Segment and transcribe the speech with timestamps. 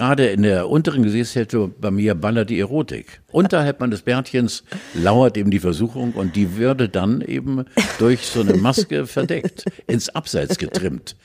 [0.00, 3.20] gerade in der unteren Gesichtshälfte bei mir ballert die Erotik.
[3.32, 7.66] Unterhalb meines Bärtchens lauert eben die Versuchung und die würde dann eben
[7.98, 11.16] durch so eine Maske verdeckt, ins Abseits getrimmt.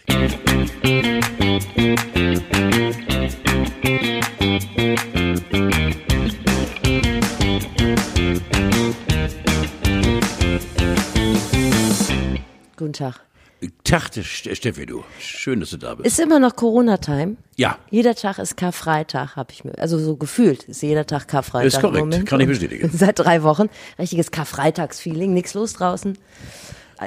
[12.76, 13.22] Guten Tag.
[13.86, 15.04] Tag, Steffi, du.
[15.20, 16.08] Schön, dass du da bist.
[16.08, 17.38] Ist immer noch Corona-Time?
[17.56, 17.78] Ja.
[17.92, 21.68] Jeder Tag ist Karfreitag, habe ich mir, also so gefühlt ist jeder Tag Karfreitag.
[21.68, 22.26] Ist korrekt, Moment.
[22.26, 22.90] kann ich bestätigen.
[22.94, 23.70] Seit drei Wochen.
[24.00, 26.18] Richtiges Karfreitagsfeeling, nichts los draußen.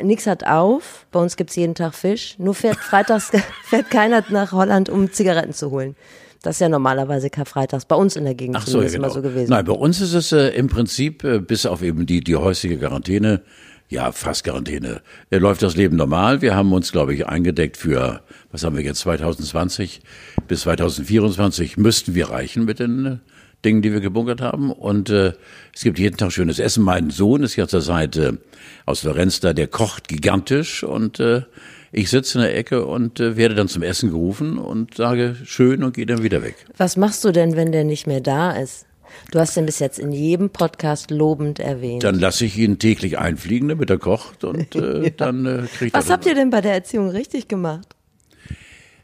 [0.03, 1.07] Nix hat auf.
[1.11, 2.37] Bei uns gibt's jeden Tag Fisch.
[2.39, 3.33] Nur fährt freitags
[3.65, 5.97] fährt keiner nach Holland, um Zigaretten zu holen.
[6.43, 7.87] Das ist ja normalerweise Karfreitags.
[7.87, 8.99] Bei uns in der Gegend Ach so, ja, genau.
[8.99, 9.51] immer so gewesen.
[9.51, 12.79] Nein, bei uns ist es äh, im Prinzip, äh, bis auf eben die, die häusliche
[12.79, 13.43] Quarantäne,
[13.89, 16.43] ja, fast Quarantäne, äh, läuft das Leben normal.
[16.43, 20.01] Wir haben uns, glaube ich, eingedeckt für, was haben wir jetzt, 2020
[20.47, 23.17] bis 2024 müssten wir reichen mit den äh,
[23.65, 24.71] Dingen, die wir gebunkert haben.
[24.71, 25.33] Und äh,
[25.75, 26.85] es gibt jeden Tag schönes Essen.
[26.85, 28.39] Mein Sohn ist ja zur Seite
[28.87, 31.43] aus Florenz da, der kocht gigantisch und äh,
[31.91, 35.83] ich sitze in der Ecke und äh, werde dann zum Essen gerufen und sage schön
[35.83, 36.57] und gehe dann wieder weg.
[36.77, 38.88] Was machst du denn, wenn der nicht mehr da ist?
[39.31, 42.05] Du hast ihn bis jetzt in jedem Podcast lobend erwähnt.
[42.05, 46.01] Dann lasse ich ihn täglich einfliegen, damit er kocht und äh, dann äh, kriegt er.
[46.01, 47.95] Was habt ihr denn bei der Erziehung richtig gemacht?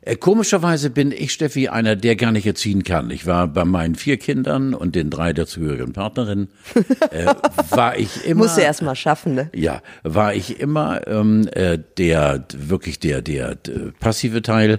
[0.07, 3.11] Äh, komischerweise bin ich, Steffi, einer, der gar nicht erziehen kann.
[3.11, 6.49] Ich war bei meinen vier Kindern und den drei dazugehörigen Partnerinnen,
[7.11, 7.27] äh,
[7.71, 8.43] war ich immer.
[8.43, 9.51] Musst du erst mal schaffen, ne?
[9.55, 14.79] Ja, war ich immer ähm, äh, der wirklich der der, der passive Teil.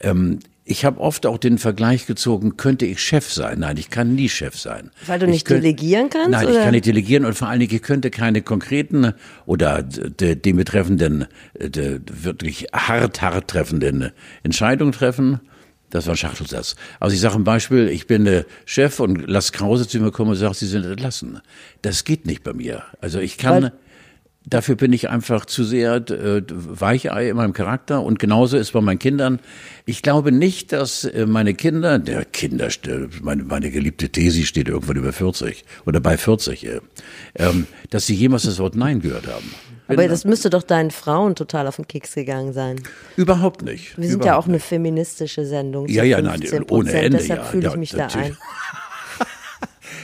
[0.00, 3.58] Ähm, ich habe oft auch den Vergleich gezogen, könnte ich Chef sein?
[3.60, 4.90] Nein, ich kann nie Chef sein.
[5.06, 6.62] Weil du Ich nicht könnt- delegieren kannst, Nein, ich oder?
[6.64, 9.12] kann nicht delegieren und vor allen Dingen, ich könnte keine konkreten
[9.46, 11.26] oder de, dem betreffenden,
[11.58, 14.10] de, wirklich hart, hart treffenden
[14.42, 15.40] Entscheidungen treffen.
[15.90, 16.74] Das war ein Schachtelsatz.
[16.98, 20.30] Also ich sage ein Beispiel, ich bin äh, Chef und lass Krause zu mir kommen
[20.30, 21.40] und sagt, Sie sind entlassen.
[21.82, 22.82] Das geht nicht bei mir.
[23.00, 23.64] Also ich kann...
[23.64, 23.72] Weil-
[24.46, 28.82] Dafür bin ich einfach zu sehr äh, Weichei in meinem Charakter und genauso ist bei
[28.82, 29.40] meinen Kindern.
[29.86, 32.68] Ich glaube nicht, dass äh, meine Kinder, der Kinder,
[33.22, 36.80] meine, meine geliebte Tesi steht irgendwann über 40 oder bei 40, äh,
[37.36, 39.50] ähm, dass sie jemals das Wort Nein gehört haben.
[39.88, 42.80] Aber das müsste doch deinen Frauen total auf den Keks gegangen sein.
[43.16, 43.96] Überhaupt nicht.
[43.98, 45.88] Wir sind Überhaupt ja auch eine feministische Sendung.
[45.88, 47.44] Ja, ja, nein, 15%, ohne Ende, Deshalb ja.
[47.44, 48.36] fühle ich Ja, mich da ein.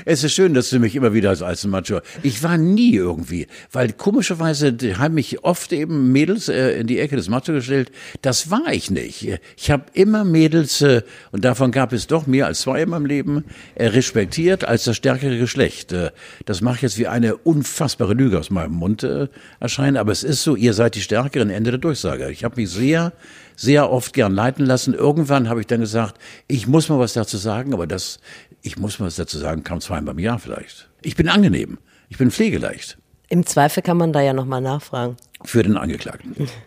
[0.04, 2.00] Es ist schön, dass du mich immer wieder als, Macho.
[2.22, 7.16] Ich war nie irgendwie, weil komischerweise haben mich oft eben Mädels äh, in die Ecke
[7.16, 7.90] des Macho gestellt.
[8.22, 9.38] Das war ich nicht.
[9.56, 11.02] Ich habe immer Mädels, äh,
[11.32, 13.44] und davon gab es doch mehr als zwei in meinem Leben,
[13.74, 15.92] äh, respektiert als das stärkere Geschlecht.
[15.92, 16.10] Äh,
[16.46, 19.28] das macht jetzt wie eine unfassbare Lüge aus meinem Mund äh,
[19.60, 22.30] erscheinen, aber es ist so, ihr seid die Stärkeren, Ende der Durchsage.
[22.30, 23.12] Ich habe mich sehr
[23.60, 24.94] sehr oft gern leiten lassen.
[24.94, 26.16] Irgendwann habe ich dann gesagt,
[26.48, 28.18] ich muss mal was dazu sagen, aber das,
[28.62, 30.88] ich muss mal was dazu sagen, kam zweimal im Jahr vielleicht.
[31.02, 31.78] Ich bin angenehm.
[32.08, 32.98] Ich bin pflegeleicht
[33.28, 35.16] Im Zweifel kann man da ja nochmal nachfragen.
[35.44, 36.34] für den Angeklagten.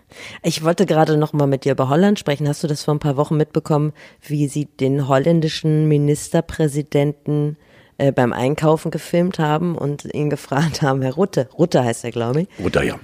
[0.44, 2.48] Ich wollte gerade noch mal mit dir über Holland sprechen.
[2.48, 7.58] Hast du das vor ein paar Wochen mitbekommen, wie sie den holländischen Ministerpräsidenten
[7.98, 12.42] äh, beim Einkaufen gefilmt haben und ihn gefragt haben, Herr Rutte, Rutte heißt er, glaube
[12.42, 13.00] ich, Oder ja.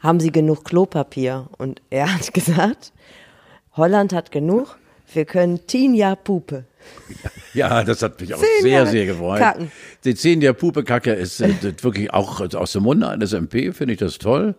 [0.00, 1.48] haben Sie genug Klopapier?
[1.58, 2.92] Und er hat gesagt,
[3.76, 4.78] Holland hat genug,
[5.12, 5.60] wir können
[5.94, 6.64] Jahr Pupe.
[7.08, 9.38] Ja, das hat mich auch Zehn sehr, Jahre sehr gefreut.
[9.38, 9.72] kacken.
[10.04, 11.52] Die zehn der Pupekacke ist äh,
[11.82, 14.54] wirklich auch aus dem Munde eines MP, finde ich das toll,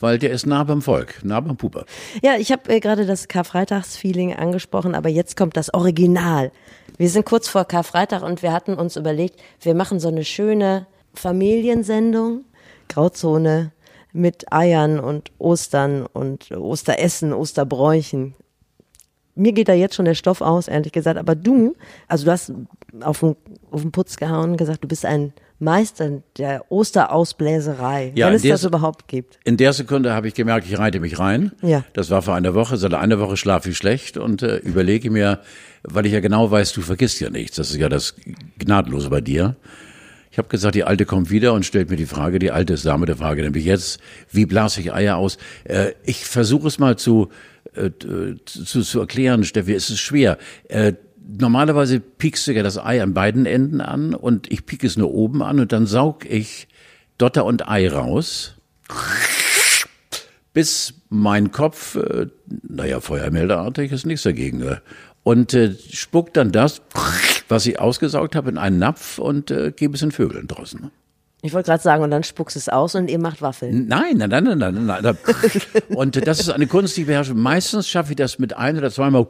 [0.00, 1.84] weil der ist nah beim Volk, nah beim Puper.
[2.22, 6.52] Ja, ich habe äh, gerade das Karfreitagsfeeling angesprochen, aber jetzt kommt das Original.
[6.98, 10.86] Wir sind kurz vor Karfreitag und wir hatten uns überlegt, wir machen so eine schöne
[11.14, 12.44] Familiensendung,
[12.88, 13.72] Grauzone
[14.12, 18.34] mit Eiern und Ostern und Osteressen, Osterbräuchen.
[19.34, 21.18] Mir geht da jetzt schon der Stoff aus, ehrlich gesagt.
[21.18, 21.74] Aber du,
[22.08, 22.52] also du hast
[23.00, 23.36] auf den,
[23.70, 28.42] auf den Putz gehauen und gesagt, du bist ein Meister der Osterausbläserei, Ja, wenn es
[28.42, 29.38] der das überhaupt gibt.
[29.44, 31.52] In der Sekunde habe ich gemerkt, ich reite mich rein.
[31.62, 31.84] Ja.
[31.92, 32.76] Das war vor einer Woche.
[32.76, 35.40] Seit einer Woche schlafe ich schlecht und äh, überlege mir,
[35.84, 37.56] weil ich ja genau weiß, du vergisst ja nichts.
[37.56, 38.16] Das ist ja das
[38.58, 39.56] Gnadenlose bei dir.
[40.32, 42.86] Ich habe gesagt, die Alte kommt wieder und stellt mir die Frage, die Alte ist
[42.86, 44.00] Dame der Frage, nämlich jetzt,
[44.30, 45.36] wie blase ich Eier aus?
[45.64, 47.28] Äh, ich versuche es mal zu,
[47.74, 47.90] äh,
[48.44, 50.38] zu, zu erklären, Steffi, es ist schwer.
[50.68, 50.94] Äh,
[51.38, 55.12] normalerweise piekst du ja das Ei an beiden Enden an und ich piek es nur
[55.12, 56.68] oben an und dann saug ich
[57.18, 58.56] Dotter und Ei raus
[60.52, 64.76] bis mein Kopf, äh, naja, feuermeldeartig ist nichts dagegen, äh,
[65.22, 66.82] und äh, spuckt dann das,
[67.48, 70.90] was ich ausgesaugt habe, in einen Napf und äh, gebe es den Vögeln draußen.
[71.44, 73.88] Ich wollte gerade sagen, und dann spuckst es aus und ihr macht Waffeln.
[73.88, 75.02] Nein, nein, nein, nein, nein, nein.
[75.02, 75.16] nein.
[75.88, 77.34] Und das ist eine Kunst, die ich beherrsche.
[77.34, 79.26] Meistens schaffe ich das mit ein oder zweimal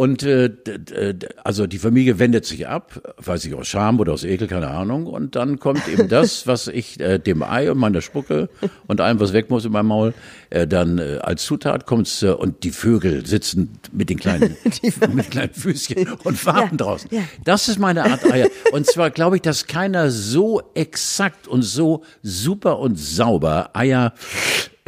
[0.00, 4.24] Und äh, d- also die Familie wendet sich ab, weiß ich aus Scham oder aus
[4.24, 5.04] Ekel, keine Ahnung.
[5.06, 8.48] Und dann kommt eben das, was ich äh, dem Ei und meiner Spucke
[8.86, 10.14] und allem, was weg muss in meinem Maul,
[10.48, 14.56] äh, dann äh, als Zutat kommt's äh, und die Vögel sitzen mit den kleinen,
[15.12, 17.10] mit kleinen Füßchen und warten Ja, draußen.
[17.12, 17.20] ja.
[17.44, 18.48] Das ist meine Art Eier.
[18.72, 24.14] Und zwar glaube ich, dass keiner so exakt und so super und sauber Eier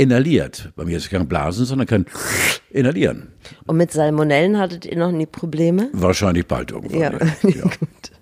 [0.03, 0.73] inhaliert.
[0.77, 2.07] Bei mir ist es kein Blasen, sondern kann
[2.71, 3.33] inhalieren.
[3.67, 5.89] Und mit Salmonellen hattet ihr noch nie Probleme?
[5.93, 7.01] Wahrscheinlich bald irgendwann.
[7.01, 7.63] Ja, ja.
[7.63, 8.13] gut.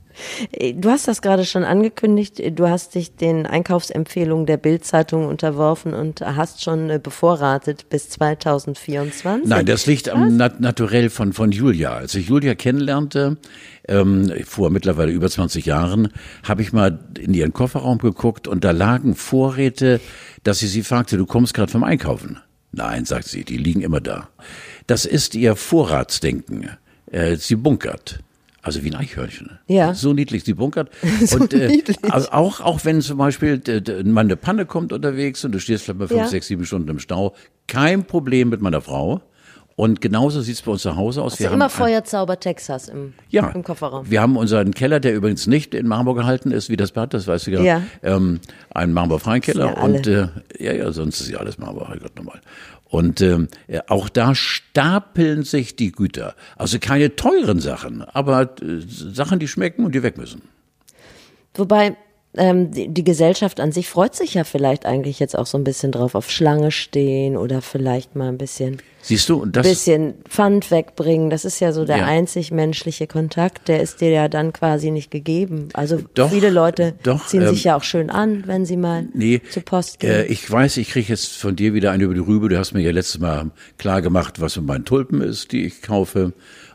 [0.52, 2.42] Äh, Du hast das gerade schon angekündigt.
[2.58, 9.48] Du hast dich den Einkaufsempfehlungen der Bild-Zeitung unterworfen und hast schon äh, bevorratet bis 2024.
[9.48, 11.92] Nein, das liegt am Nat Naturell von, von Julia.
[11.92, 13.36] Als ich Julia kennenlernte,
[13.88, 16.08] ähm, vor mittlerweile über 20 Jahren,
[16.44, 20.00] habe ich mal in ihren Kofferraum geguckt und da lagen Vorräte,
[20.44, 22.38] dass sie sie fragte, du kommst gerade vom Einkaufen.
[22.72, 24.28] Nein, sagt sie, die liegen immer da.
[24.86, 26.70] Das ist ihr Vorratsdenken.
[27.10, 28.20] Äh, sie bunkert.
[28.62, 29.58] Also wie ein Eichhörnchen.
[29.66, 29.94] Ja.
[29.94, 30.90] So niedlich, sie bunkert.
[31.34, 31.96] und äh, niedlich.
[32.10, 33.60] also auch, auch wenn zum Beispiel
[34.04, 36.26] mal eine Panne kommt unterwegs und du stehst vielleicht mal fünf, Ja.
[36.26, 37.34] sechs, sieben Stunden im Stau,
[37.66, 39.22] kein Problem mit meiner Frau.
[39.76, 41.32] Und genauso sieht's bei uns zu Hause aus.
[41.32, 44.10] Hast du immer Feuerzauber Texas im, ja, im Kofferraum.
[44.10, 47.26] Wir haben unseren Keller, der übrigens nicht in Marmor gehalten ist, wie das Bad, das
[47.26, 47.62] weißt du ja.
[47.62, 47.82] Ja.
[48.02, 48.40] Ähm,
[48.74, 49.76] einen marmorfreien Keller.
[49.76, 50.28] Ja, und äh,
[50.58, 52.42] ja, ja, sonst ist ja alles Marmor, Herrgott nochmal.
[52.90, 56.34] Und ähm, ja, auch da stapeln sich die Güter.
[56.56, 60.42] Also keine teuren Sachen, aber äh, Sachen, die schmecken und die weg müssen.
[61.54, 61.96] Wobei
[62.36, 65.64] ähm, die, die Gesellschaft an sich freut sich ja vielleicht eigentlich jetzt auch so ein
[65.64, 70.70] bisschen drauf auf Schlange stehen oder vielleicht mal ein bisschen Siehst du, das bisschen Pfand
[70.70, 71.30] wegbringen.
[71.30, 72.04] Das ist ja so der Ja.
[72.04, 75.70] einzig menschliche Kontakt, der ist dir ja dann quasi nicht gegeben.
[75.72, 79.08] Also Doch, viele Leute doch, ziehen ähm, sich ja auch schön an, wenn sie mal
[79.14, 80.26] Nee, zur Post äh, gehen.
[80.32, 82.48] ich weiß, ich kriege jetzt von dir wieder eine über die Rübe.
[82.50, 85.80] Du hast mir ja letztes Mal klar gemacht, was mit meinen Tulpen ist, die ich
[85.82, 86.32] kaufe.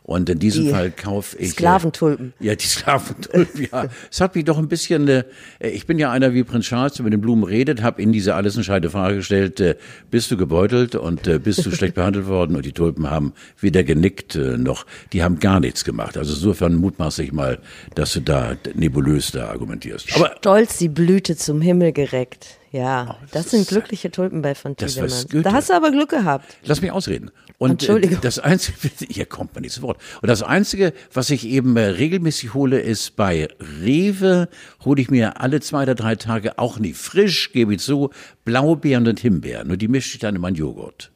[0.08, 1.48] Und in diesem Die Fall kaufe ich.
[1.48, 2.34] äh, Sklaventulpen.
[2.40, 3.88] Ja, die Sklaventulpen, ja.
[4.12, 5.24] Es hat mich doch ein bisschen, äh,
[5.60, 8.36] ich bin ja einer wie Prinz Charles, der mit den Blumen redet, habe in diese
[8.36, 9.76] alles entscheidende Frage gestellt, äh,
[10.12, 12.56] bist du gebeutelt und äh, bist du schlecht behandelt worden?
[12.56, 16.18] Und die Tulpen haben weder genickt äh, noch, die haben gar nichts gemacht.
[16.18, 17.58] Also insofern mutmaße ich mal,
[17.96, 20.16] dass du da nebulös da argumentierst.
[20.16, 22.60] Aber Stolz die Blüte zum Himmel gereckt.
[22.76, 25.44] Ja, das, Oh, das sind ist- glückliche Tulpen bei von Das Tiedemann.
[25.44, 26.46] Da hast du aber Glück gehabt.
[26.64, 27.32] Lass mich ausreden.
[27.58, 28.18] Und Entschuldigung.
[28.18, 28.78] äh, das einzige,
[29.10, 29.98] hier kommt man nicht zu Wort.
[30.22, 33.48] Und das einzige, was ich eben äh, regelmäßig hole, ist bei
[33.82, 34.50] Rewe
[34.84, 38.10] hole ich mir alle zwei oder drei Tage auch nicht frisch, gebe ich zu,
[38.44, 39.72] Blaubeeren und Himbeeren.
[39.72, 41.12] Und die mische ich dann in meinen Joghurt.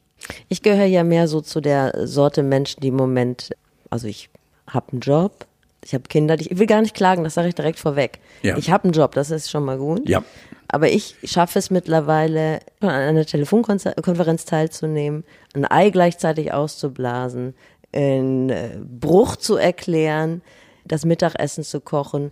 [0.48, 3.50] Ich gehöre ja mehr so zu der Sorte Menschen, die im Moment,
[3.90, 4.30] also ich
[4.66, 5.46] habe einen Job,
[5.84, 8.18] ich habe Kinder, ich will gar nicht klagen, das sage ich direkt vorweg.
[8.42, 8.56] Ja.
[8.56, 10.08] Ich habe einen Job, das ist schon mal gut.
[10.08, 10.22] Ja.
[10.72, 15.24] Aber ich schaffe es mittlerweile, an einer Telefonkonferenz teilzunehmen,
[15.54, 17.54] ein Ei gleichzeitig auszublasen,
[17.92, 20.42] einen äh, Bruch zu erklären,
[20.84, 22.30] das Mittagessen zu kochen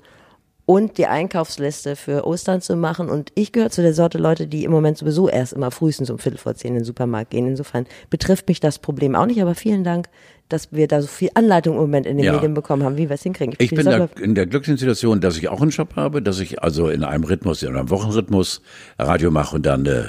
[0.66, 3.08] und die Einkaufsliste für Ostern zu machen.
[3.08, 6.18] Und ich gehöre zu der Sorte Leute, die im Moment sowieso erst immer frühestens um
[6.18, 7.48] Viertel vor zehn in den Supermarkt gehen.
[7.48, 9.42] Insofern betrifft mich das Problem auch nicht.
[9.42, 10.08] Aber vielen Dank,
[10.48, 12.32] dass wir da so viel Anleitung im Moment in den Ja.
[12.32, 13.54] Medien bekommen haben, wie wir es hinkriegen.
[13.58, 16.40] Ich bin sag da in der glücklichen Situation, dass ich auch einen Job habe, dass
[16.40, 18.62] ich also in einem Rhythmus, in einem Wochenrhythmus
[18.98, 20.04] Radio mache und dann äh,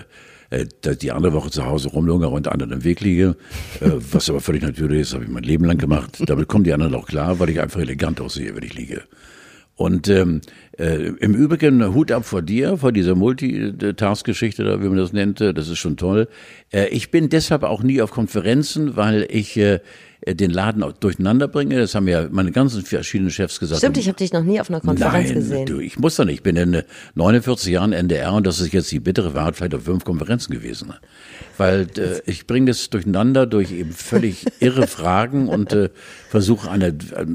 [0.49, 0.65] äh,
[0.95, 3.35] die andere Woche zu Hause rumlungere und anderen im Weg liege,
[3.81, 6.21] äh, was aber völlig natürlich ist, habe ich mein Leben lang gemacht.
[6.25, 9.03] Damit kommen die anderen auch klar, weil ich einfach elegant aussehe, wenn ich liege.
[9.79, 10.41] Und ähm,
[10.77, 15.53] äh, im Übrigen Hut ab vor dir, vor dieser Multitask-Geschichte, wie man das nennt, äh,
[15.53, 16.27] das ist schon toll.
[16.73, 19.79] Äh, ich bin deshalb auch nie auf Konferenzen, weil ich äh,
[20.27, 21.77] den Laden auch durcheinander bringe.
[21.79, 23.79] Das haben ja meine ganzen verschiedenen Chefs gesagt.
[23.79, 25.65] Stimmt, ich habe dich noch nie auf einer Konferenz Nein, gesehen.
[25.65, 26.35] du, ich muss doch nicht.
[26.35, 26.83] Ich bin in äh,
[27.15, 30.93] 49 Jahren NDR und das ist jetzt die bittere Wahrheit, vielleicht auf fünf Konferenzen gewesen.
[31.57, 35.89] Weil äh, ich bringe das durcheinander durch eben völlig irre Fragen und äh,
[36.27, 37.25] versuche eine äh,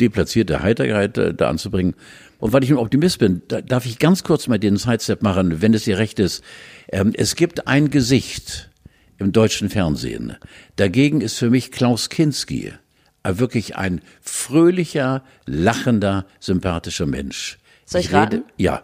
[0.00, 1.94] deplatzierte Heiterkeit äh, da anzubringen.
[2.38, 5.62] Und weil ich ein Optimist bin, da, darf ich ganz kurz mal den Sidestep machen,
[5.62, 6.42] wenn es dir recht ist.
[6.90, 8.70] Ähm, es gibt ein Gesicht
[9.18, 10.36] im deutschen Fernsehen.
[10.76, 12.72] Dagegen ist für mich Klaus Kinski
[13.22, 17.58] äh, wirklich ein fröhlicher, lachender, sympathischer Mensch.
[17.86, 18.44] Soll ich raten?
[18.56, 18.82] Ja.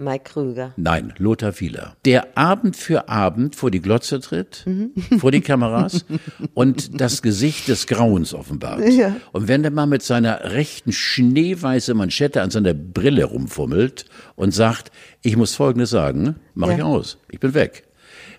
[0.00, 0.72] Mike Krüger.
[0.76, 1.96] Nein, Lothar Wieler.
[2.04, 4.92] Der Abend für Abend vor die Glotze tritt, Mhm.
[5.18, 6.04] vor die Kameras
[6.54, 8.88] und das Gesicht des Grauens offenbart.
[8.88, 9.16] Ja.
[9.32, 14.90] Und wenn der mal mit seiner rechten schneeweiße Manschette an seiner Brille rumfummelt und sagt,
[15.22, 16.76] ich muss Folgendes sagen, mach Ja.
[16.76, 17.84] ich aus, ich bin weg.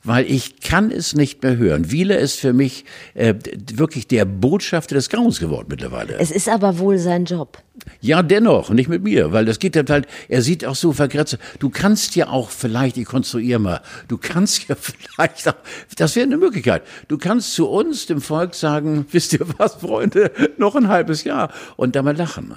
[0.04, 1.92] Weil ich kann es nicht mehr hören.
[1.92, 3.36] Wieler ist für mich äh,
[3.74, 6.18] wirklich der Botschafter des Grauens geworden mittlerweile.
[6.20, 7.60] Es ist aber wohl sein Job.
[8.00, 11.38] Ja, dennoch, nicht mit mir, weil das geht ja halt, er sieht auch so vergrätzt.
[11.60, 15.56] Du kannst ja auch vielleicht, ich konstruiere mal, du kannst ja vielleicht auch,
[15.96, 16.84] das wäre eine Möglichkeit.
[17.08, 21.52] Du kannst zu uns, dem Volk sagen, wisst ihr was, Freunde, noch ein halbes Jahr
[21.76, 22.56] und da mal lachen.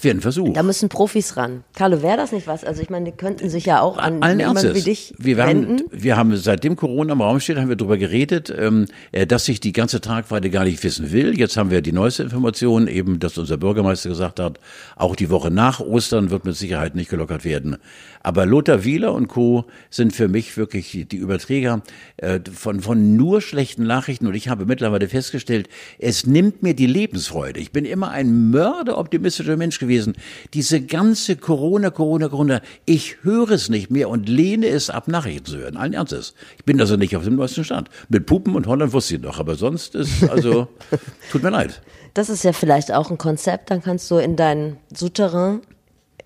[0.00, 0.52] Wäre ein Versuch.
[0.52, 1.64] Da müssen Profis ran.
[1.74, 2.64] Carlo, wäre das nicht was?
[2.64, 5.78] Also ich meine, die könnten sich ja auch an Allen jemanden wie dich wir wenden.
[5.78, 9.44] haben, wir haben seitdem Corona im Raum steht, haben wir darüber geredet, ähm, äh, dass
[9.44, 11.38] sich die ganze Tragweite gar nicht wissen will.
[11.38, 14.58] Jetzt haben wir die neueste Information, eben, dass unser Bürgermeister gesagt hat,
[14.96, 17.76] auch die Woche nach Ostern wird mit Sicherheit nicht gelockert werden.
[18.22, 19.64] Aber Lothar Wieler und Co.
[19.88, 21.82] sind für mich wirklich die Überträger
[22.18, 24.26] äh, von, von nur schlechten Nachrichten.
[24.26, 27.60] Und ich habe mittlerweile festgestellt, es nimmt mir die Lebensfreude.
[27.60, 30.14] Ich bin immer ein mörderoptimistischer Mensch gewesen.
[30.52, 35.46] Diese ganze Corona, Corona, Corona, ich höre es nicht mehr und lehne es ab, Nachrichten
[35.46, 35.78] zu hören.
[35.78, 36.34] Allen Ernstes.
[36.58, 37.88] Ich bin also nicht auf dem neuesten Stand.
[38.10, 40.68] Mit Puppen und Holland wusste ich noch, aber sonst ist, also,
[41.32, 41.80] tut mir leid.
[42.12, 43.70] Das ist ja vielleicht auch ein Konzept.
[43.70, 45.60] Dann kannst du in dein Souterrain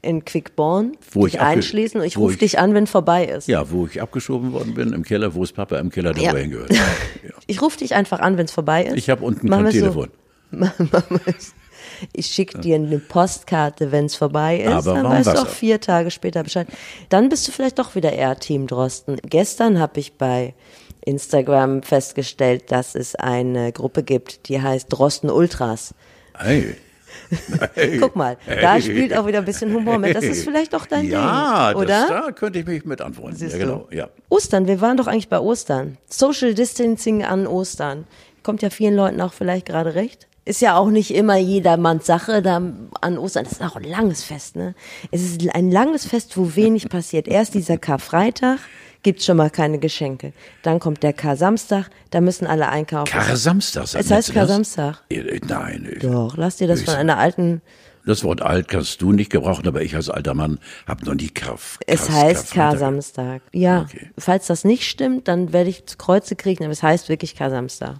[0.04, 3.48] in Quickborn Wo dich ich einschließen und ich rufe ich- dich an, wenn vorbei ist.
[3.48, 6.34] Ja, wo ich abgeschoben worden bin, im Keller, wo ist Papa im Keller, der Ja.
[6.36, 6.70] hingehört.
[7.24, 7.30] Ja.
[7.46, 8.96] Ich rufe dich einfach an, wenn es vorbei ist.
[8.96, 10.10] Ich habe unten Machen kein Telefon.
[10.52, 10.66] So.
[11.26, 11.52] Es.
[12.12, 14.68] Ich schicke dir eine Postkarte, wenn es vorbei ist.
[14.68, 16.66] Aber dann weißt du auch vier Tage später Bescheid.
[17.08, 19.16] Dann bist du vielleicht doch wieder eher Team Drosten.
[19.24, 20.54] Gestern habe ich bei
[21.04, 25.94] Instagram festgestellt, dass es eine Gruppe gibt, die heißt Drosten Ultras.
[26.36, 26.76] Hey.
[27.74, 27.98] Hey.
[27.98, 28.82] Guck mal, da Hey.
[28.82, 30.14] spielt auch wieder ein bisschen Humor mit.
[30.14, 31.86] Das ist vielleicht doch dein ja, Ding, oder?
[31.86, 33.36] Das, da könnte ich mich mit anfreunden.
[33.36, 33.88] Siehst Ja, genau.
[33.90, 34.08] Ja.
[34.28, 35.98] Ostern, wir waren doch eigentlich bei Ostern.
[36.08, 38.06] Social Distancing an Ostern.
[38.42, 40.28] Kommt ja vielen Leuten auch vielleicht gerade recht.
[40.44, 42.60] Ist ja auch nicht immer jedermanns Sache da
[43.00, 43.44] an Ostern.
[43.44, 44.74] Das ist auch ein langes Fest, ne?
[45.10, 47.26] Es ist ein langes Fest, wo wenig passiert.
[47.26, 48.58] Erst dieser Karfreitag
[49.04, 50.32] gibt's schon mal keine Geschenke.
[50.62, 53.10] Dann kommt der Kar-Samstag, da müssen alle einkaufen.
[53.12, 53.84] Kar-Samstag.
[53.94, 54.34] es heißt?
[54.34, 55.02] Kar-Samstag.
[55.10, 57.62] Äh, Nein, ich, Doch, lass dir das von einer alten
[58.06, 61.28] das Wort alt kannst du nicht gebrauchen, aber ich als alter Mann habe noch nie
[61.28, 62.52] Kar Es heißt.
[62.52, 63.40] Kar-Samstag.
[63.52, 64.10] Ja, Okay.
[64.18, 67.96] falls das nicht stimmt, dann werde ich Kreuze kriegen, aber es heißt wirklich Kar-Samstag.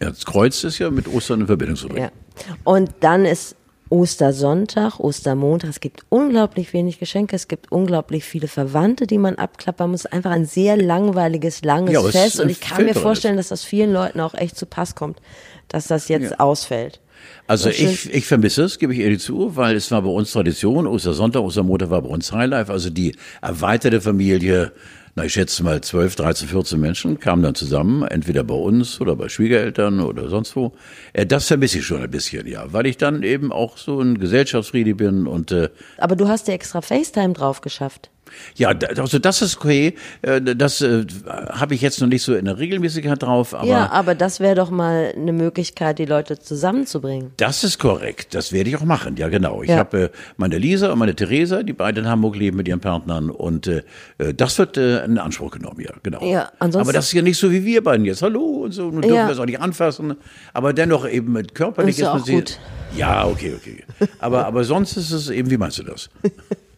[0.00, 2.10] Ja, das Kreuz ist ja mit Ostern in Verbindung zu bringen.
[2.46, 2.54] Ja.
[2.64, 3.56] Und dann ist
[3.90, 5.70] Ostersonntag, Ostermontag.
[5.70, 7.36] Es gibt unglaublich wenig Geschenke.
[7.36, 10.06] Es gibt unglaublich viele Verwandte, die man abklappern muss.
[10.06, 12.40] Einfach ein sehr langweiliges, langes Ja, Fest.
[12.40, 15.20] Und ich kann mir vorstellen, dass das vielen Leuten auch echt zu Pass kommt,
[15.68, 17.00] dass das jetzt ausfällt.
[17.46, 20.32] Also ist ich, ich vermisse es, gebe ich ehrlich zu, weil es war bei uns
[20.32, 24.72] Tradition, Ostersonntag, Ostermontag war bei uns Highlife, also die erweiterte Familie,
[25.18, 29.16] na ich schätze mal 12, 13, 14 Menschen kamen dann zusammen, entweder bei uns oder
[29.16, 30.76] bei Schwiegereltern oder sonst wo.
[31.12, 34.18] Äh, Das vermisse ich schon ein bisschen, ja, weil ich dann eben auch so ein
[34.18, 38.10] Gesellschaftsfriede bin und äh, Aber du hast dir extra FaceTime drauf geschafft.
[38.56, 41.04] Ja, also das ist okay, äh, das äh,
[41.50, 44.54] habe ich jetzt noch nicht so in der Regelmäßigkeit drauf, aber ja, aber das wäre
[44.54, 47.32] doch mal eine Möglichkeit, die Leute zusammenzubringen.
[47.36, 48.34] Das ist korrekt.
[48.34, 49.16] Das werde ich auch machen.
[49.16, 49.62] Ja, genau.
[49.62, 49.78] Ich Ja.
[49.78, 53.30] habe äh, meine Lisa und meine Theresa, die beide in Hamburg leben mit ihren Partnern.
[53.30, 53.70] Und
[54.18, 56.24] das wird in Anspruch genommen, ja, genau.
[56.24, 58.22] Ja, ansonsten- Aber das ist ja nicht so wie wir beiden jetzt.
[58.22, 58.84] Hallo und so.
[58.90, 59.26] Nun dürfen Ja.
[59.26, 60.14] wir es auch nicht anfassen.
[60.52, 62.58] Aber dennoch eben mit körperlich Ist ja man auch gut.
[62.96, 63.84] Ja, okay, okay.
[64.18, 66.08] Aber, aber sonst ist es eben, wie meinst du das?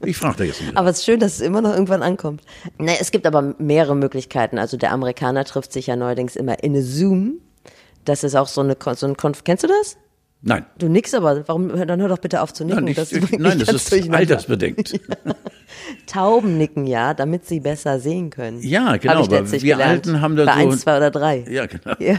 [0.03, 0.79] Ich frage da jetzt wieder.
[0.79, 2.43] Aber es ist schön, dass es immer noch irgendwann ankommt.
[2.79, 4.59] Ne, es gibt aber mehrere Möglichkeiten.
[4.59, 7.35] Also der Amerikaner trifft sich ja neuerdings immer in eine Zoom.
[8.05, 9.99] Das ist auch so eine, so ein Konf Kennst du das?
[10.43, 10.65] Nein.
[10.79, 11.47] Du nix aber.
[11.49, 11.69] Warum?
[11.69, 12.85] Dann hör doch bitte auf zu nicken.
[12.87, 14.99] Nein, Das ist ich, nein das ist altersbedingt.
[16.07, 18.61] Tauben nicken ja, damit sie besser sehen können.
[18.63, 19.83] Ja, genau, Hab ich aber wir gelernt.
[20.07, 21.45] Alten haben da Bei so- eins, zwei oder drei.
[21.49, 21.95] Ja, genau.
[21.99, 22.17] Ja.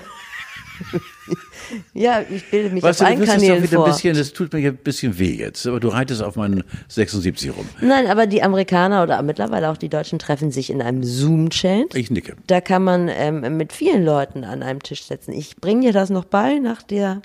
[1.93, 3.85] Ja, ich bilde mich Weißt auf du, allen Kanälen wieder vor.
[3.85, 7.55] ein bisschen, das tut mir ein bisschen weh jetzt, aber du reitest auf meinen 76
[7.55, 7.67] rum.
[7.81, 11.95] Nein, aber die Amerikaner oder mittlerweile auch die Deutschen treffen sich in einem Zoom-Chat.
[11.95, 12.35] Ich nicke.
[12.47, 15.31] Da kann man ähm, mit vielen Leuten an einem Tisch sitzen.
[15.33, 17.21] Ich bringe dir das noch bei nach der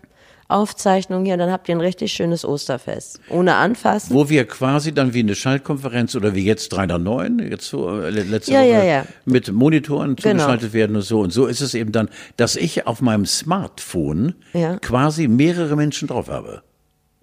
[0.49, 3.21] Aufzeichnung hier, dann habt ihr ein richtig schönes Osterfest.
[3.31, 4.15] Ohne anfassen.
[4.15, 8.01] Wo wir quasi dann wie eine Schaltkonferenz oder wie jetzt 3 nach 9, jetzt so
[8.01, 9.07] äh, letzte Ja, Woche, ja, ja.
[9.25, 10.31] mit Monitoren Genau.
[10.45, 11.21] zugeschaltet werden und so.
[11.21, 14.35] Und so ist es eben dann, dass ich auf meinem Smartphone
[14.83, 16.63] quasi mehrere Menschen drauf habe.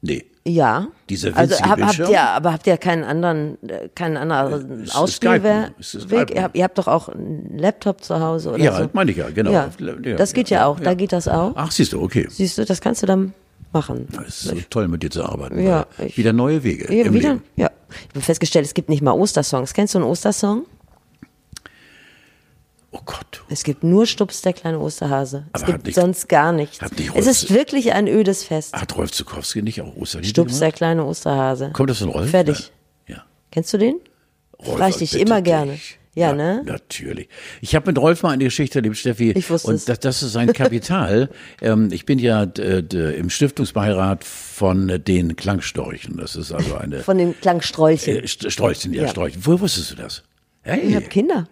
[0.01, 0.25] Nee.
[0.45, 0.87] Ja.
[1.09, 5.71] Dieser also hab, habt ihr, aber habt ihr keinen anderen, äh, keinen anderen es Ausspielweg?
[6.35, 8.89] Ihr habt, ihr habt doch auch einen Laptop zu Hause oder Ja, so.
[8.93, 9.51] meine ich ja, genau.
[9.51, 10.79] Ja, Ja, das geht ja, ja, auch.
[10.79, 10.83] ja.
[10.85, 11.53] Da geht das auch.
[11.55, 12.27] Ach, siehst du, okay.
[12.29, 13.33] Siehst du, das kannst du dann
[13.71, 14.07] machen.
[14.27, 15.63] Es ist so toll, mit dir zu arbeiten.
[15.63, 17.29] Ja, ich- wieder neue Wege Ja, wieder?
[17.35, 17.43] Leben.
[17.55, 17.71] Ja.
[17.89, 19.73] Ich habe festgestellt, es gibt nicht mal Ostersongs.
[19.73, 20.65] Kennst du einen Ostersong?
[22.95, 23.43] Oh Gott.
[23.49, 25.45] Es gibt nur Stups, der kleine Osterhase.
[25.51, 26.79] Es Aber gibt nicht- sonst gar nichts.
[26.79, 28.73] nicht Es ist wirklich ein ödes Fest.
[28.73, 31.71] Hat Rolf Zukowski nicht auch Osterlied Stups, der kleine Osterhase.
[31.73, 32.29] Kommt das von Rolf?
[32.29, 32.71] Fertig.
[33.07, 33.15] Ja.
[33.15, 33.23] ja.
[33.51, 33.95] Kennst du den?
[34.65, 35.71] Rolf, ich dich immer gerne.
[35.73, 35.97] dich.
[36.15, 36.61] Ja, ne?
[36.63, 37.27] Natürlich.
[37.61, 39.31] Ich habe mit Rolf mal eine Geschichte erlebt, Steffi.
[39.31, 41.27] Ich wusste und das, das ist sein Kapital.
[41.63, 46.17] ähm, ich bin ja im Stiftungsbeirat von den Klangstorchen.
[46.17, 48.17] Das ist also eine Von den Klangstrolchen.
[48.17, 49.07] äh, St- Strolchen, ja, Ja.
[49.07, 49.43] Strolchen.
[49.43, 50.21] Woher wusstest du das?
[50.61, 50.81] Hey.
[50.81, 51.47] ich habe Kinder.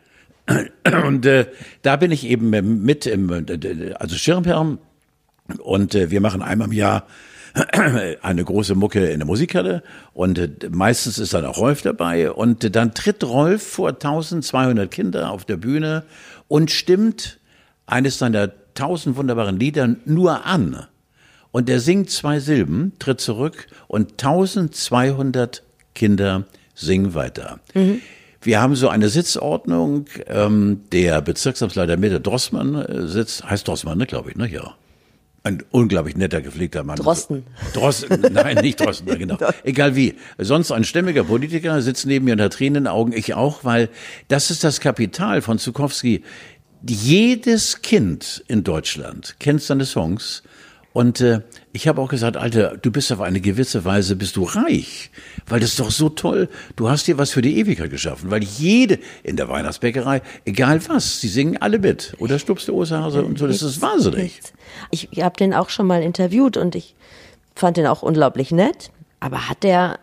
[1.05, 1.47] Und äh,
[1.81, 4.77] da bin ich eben mit im, äh, also Schirmherr
[5.59, 7.05] und äh, wir machen einmal im Jahr
[8.21, 12.63] eine große Mucke in der Musikhalle und äh, meistens ist dann auch Rolf dabei und
[12.63, 16.03] äh, dann tritt Rolf vor 1200 Kinder auf der Bühne
[16.47, 17.39] und stimmt
[17.85, 20.87] eines seiner tausend wunderbaren Lieder nur an.
[21.51, 27.59] Und er singt zwei Silben, tritt zurück und 1200 Kinder singen weiter.
[28.41, 30.05] Wir haben so eine Sitzordnung.
[30.27, 34.47] Ähm, der Bezirksamtsleiter Mitte Drossmann äh, sitzt, heißt Drossmann, ne, glaube ich, ne?
[34.49, 34.75] Ja.
[35.43, 36.97] Ein unglaublich netter, gepflegter Mann.
[36.97, 37.45] Drosten.
[37.73, 39.37] Drosten, nein, nicht Drosten, genau.
[39.63, 40.15] Egal wie.
[40.37, 43.63] Sonst ein stämmiger Politiker sitzt neben mir und hat Tränen in den Augen, ich auch,
[43.63, 43.89] weil
[44.27, 46.23] das ist das Kapital von Zukowski.
[46.87, 50.43] Jedes Kind in Deutschland kennt seine Songs.
[50.93, 51.41] Und äh,
[51.73, 55.09] ich habe auch gesagt, Alter, du bist auf eine gewisse Weise bist du reich,
[55.47, 56.49] weil das ist doch so toll.
[56.75, 61.21] Du hast dir was für die Ewigkeit geschaffen, weil jede in der Weihnachtsbäckerei, egal was,
[61.21, 62.15] sie singen alle mit.
[62.19, 64.41] Oder Stups der Osterhase und so, das ist wahnsinnig.
[64.91, 66.95] Ich, ich habe den auch schon mal interviewt und ich
[67.55, 68.91] fand den auch unglaublich nett.
[69.19, 69.99] Aber hat der,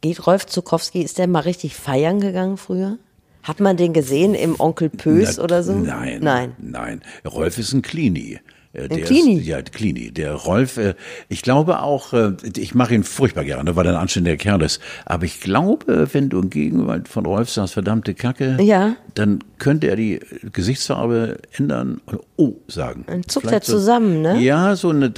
[0.00, 2.96] geht Rolf Zukowski, ist der mal richtig feiern gegangen früher?
[3.42, 5.72] Hat man den gesehen im Onkel Pös Na, oder so?
[5.72, 6.20] Nein.
[6.22, 6.54] Nein.
[6.58, 7.02] Nein.
[7.24, 8.38] Rolf ist ein Klini.
[8.74, 9.38] Äh, der Klini?
[9.38, 10.10] Ist, ja, Klini.
[10.12, 10.94] Der Rolf, äh,
[11.28, 14.80] ich glaube auch, äh, ich mache ihn furchtbar gerne, weil er ein anständiger Kerl ist.
[15.04, 18.96] Aber ich glaube, wenn du in Gegenwart von Rolf sagst, verdammte Kacke, Ja.
[19.14, 20.20] dann könnte er die
[20.52, 23.04] Gesichtsfarbe ändern und O sagen.
[23.06, 24.40] Dann zuckt Vielleicht er zusammen, ne?
[24.40, 25.12] Ja, so ein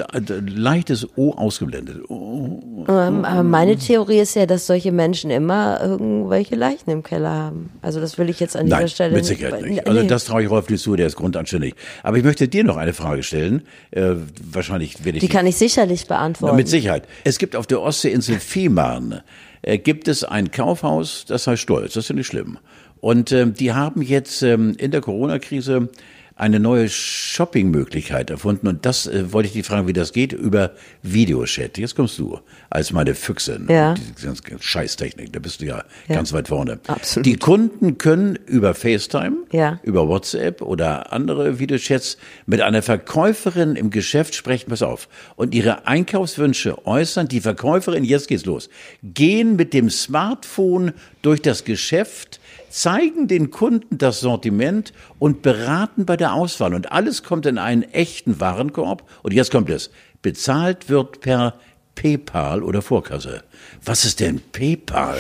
[0.47, 1.99] leichtes O ausgeblendet.
[2.11, 7.71] Ähm, aber meine Theorie ist ja, dass solche Menschen immer irgendwelche Leichen im Keller haben.
[7.83, 9.87] Also das will ich jetzt an dieser Nein, Stelle mit Sicherheit Nee, nicht.
[9.87, 11.75] Also das traue ich Rolf nicht zu, der ist grundanständig.
[12.03, 13.44] Aber ich möchte dir noch eine Frage stellen.
[13.91, 16.57] Äh, wahrscheinlich werde ich Die kann ich sicherlich beantworten.
[16.57, 17.07] Mit Sicherheit.
[17.25, 19.23] Es gibt auf der Ostseeinsel Fehmarn,
[19.63, 21.95] äh, gibt es ein Kaufhaus, das heißt Stolz.
[21.95, 22.59] Das ist ja nicht schlimm.
[23.01, 25.91] Und ähm, die haben jetzt ähm, in der Corona-Krise
[26.37, 28.67] eine neue Shopping-Möglichkeit erfunden.
[28.67, 30.73] Und das äh, wollte ich dich fragen, wie das geht, über
[31.03, 31.79] Videochat.
[31.79, 33.67] Jetzt kommst du als meine Füchsin.
[33.69, 33.95] Ja.
[33.95, 36.81] Diese ganze Scheißtechnik, da bist du ja, ganz weit vorne.
[36.89, 37.27] Absolut.
[37.27, 39.79] Die Kunden können über FaceTime, Ja.
[39.85, 42.17] über WhatsApp oder andere Videochats
[42.47, 47.29] mit einer Verkäuferin im Geschäft sprechen, pass auf, und ihre Einkaufswünsche äußern.
[47.29, 48.69] Die Verkäuferin, jetzt geht's los,
[49.05, 50.93] gehen mit dem Smartphone
[51.23, 52.41] durch das Geschäft,
[52.75, 56.75] zeigen den Kunden das Sortiment und beraten bei der Auswahl.
[56.75, 59.09] Und alles kommt in einen echten Warenkorb.
[59.23, 59.91] Und jetzt kommt es.
[60.23, 61.55] Bezahlt wird per
[61.95, 63.45] PayPal oder Vorkasse.
[63.85, 65.19] Was ist denn PayPal?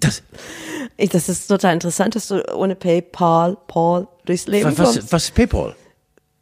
[0.00, 0.22] Das,
[0.96, 4.96] das ist total interessant, dass du ohne PayPal Paul durchs Leben was, kommst.
[5.04, 5.76] was, was ist PayPal?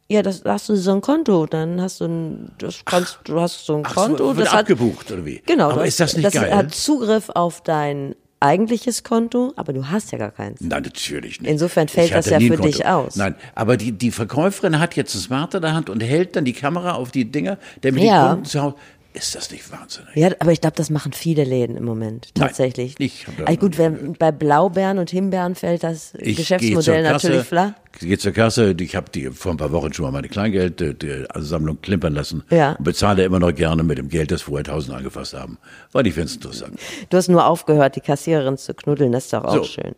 [0.07, 3.39] Ja, das da hast du so ein Konto, dann hast du ein, das kannst, du
[3.39, 5.41] hast so ein Ach, Konto, so, wird das hat, abgebucht oder wie?
[5.45, 6.53] genau, Aber das, ist das nicht das geil?
[6.53, 10.59] hat Zugriff auf dein eigentliches Konto, aber du hast ja gar keins.
[10.61, 11.49] Nein, natürlich nicht.
[11.49, 13.15] Insofern fällt das ja für dich aus.
[13.15, 16.45] Nein, aber die, die Verkäuferin hat jetzt ein Smart in der Hand und hält dann
[16.45, 18.23] die Kamera auf die Dinger, damit Ja.
[18.23, 18.75] die Kunden zu Hause.
[19.13, 20.15] Ist das nicht wahnsinnig?
[20.15, 22.95] Ja, aber ich glaube, das machen viele Läden im Moment Nein, tatsächlich.
[22.97, 27.27] ich hab da also gut, wenn, bei Blaubeeren und Himbeeren fällt das Ich Geschäftsmodell Kasse,
[27.27, 27.71] natürlich flach.
[27.99, 32.13] gehe zur Kasse, ich habe die vor ein paar Wochen schon mal meine Kleingeldsammlung klimpern
[32.13, 32.73] lassen Ja.
[32.73, 35.57] und bezahle immer noch gerne mit dem Geld, das vorher tausend angefasst haben.
[35.91, 36.79] Weil ich finde es interessant.
[37.09, 39.63] Du hast nur aufgehört, die Kassiererin zu knuddeln, das ist doch auch So.
[39.65, 39.93] schön.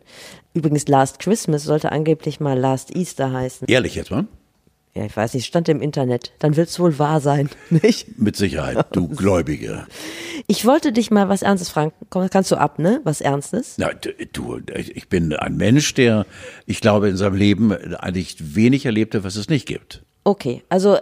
[0.54, 3.68] Übrigens, Last Christmas sollte angeblich mal Last Easter heißen.
[3.68, 4.26] Ehrlich jetzt mal?
[4.96, 6.32] Ja, ich weiß nicht, stand im Internet.
[6.38, 8.18] Dann wird's wohl wahr sein, nicht?
[8.18, 9.86] Mit Sicherheit, du Gläubige.
[10.46, 11.92] Ich wollte dich mal was Ernstes fragen.
[12.10, 13.00] Komm, kannst du ab, ne?
[13.02, 13.74] Was Ernstes?
[13.78, 13.90] Na,
[14.32, 16.26] du, ich bin ein Mensch, der,
[16.66, 20.04] ich glaube, in seinem Leben eigentlich wenig erlebte, was es nicht gibt.
[20.22, 20.96] Okay, also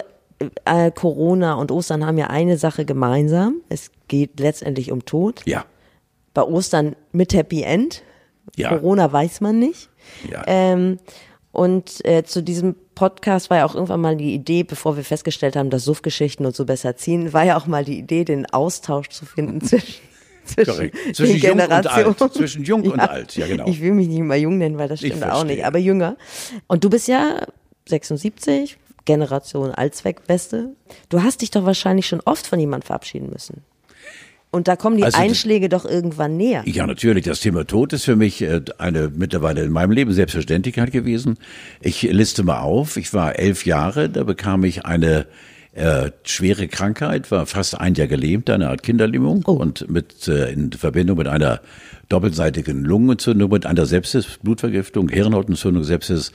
[0.65, 3.61] äh, Corona und Ostern haben ja eine Sache gemeinsam.
[3.69, 5.43] Es geht letztendlich um Tod.
[5.45, 5.67] Ja,
[6.33, 8.03] Bei Ostern mit Happy End.
[8.57, 8.71] Ja.
[8.71, 9.91] Corona weiß man nicht.
[10.31, 10.43] ja.
[10.47, 10.99] Ähm,
[11.53, 15.57] und äh, zu diesem Podcast war ja auch irgendwann mal die Idee, bevor wir festgestellt
[15.57, 19.09] haben, dass Suffgeschichten und so besser ziehen, war ja auch mal die Idee, den Austausch
[19.09, 19.95] zu finden zwischen,
[20.45, 22.17] zwischen, Zwischen jung und Generationen.
[22.21, 22.33] alt.
[22.35, 23.67] Zwischen jung und alt, ja, genau.
[23.69, 25.57] Ich will mich nicht mal jung nennen, weil das Ich stimmt auch verstehe.
[25.57, 26.17] nicht, aber jünger.
[26.67, 27.47] Und du bist ja
[27.89, 30.71] 76, Generation Allzweckbeste.
[31.09, 33.63] Du hast dich doch wahrscheinlich schon oft von jemandem verabschieden müssen.
[34.53, 36.63] Und da kommen die Also Einschläge doch irgendwann näher.
[36.67, 37.25] Ja, natürlich.
[37.25, 41.39] Das Thema Tod ist für mich äh, eine mittlerweile in meinem Leben Selbstverständlichkeit gewesen.
[41.81, 42.97] Ich liste mal auf.
[42.97, 45.27] Ich war elf Jahre, da bekam ich eine
[45.75, 49.53] Äh, schwere Krankheit, war fast ein Jahr gelähmt, eine Art Kinderlähmung oh.
[49.53, 51.63] und mit äh, in Verbindung mit einer
[52.11, 56.33] doppelseitigen Lungenentzündung, mit einer Sepsis, Blutvergiftung, Hirnhautentzündung, Sepsis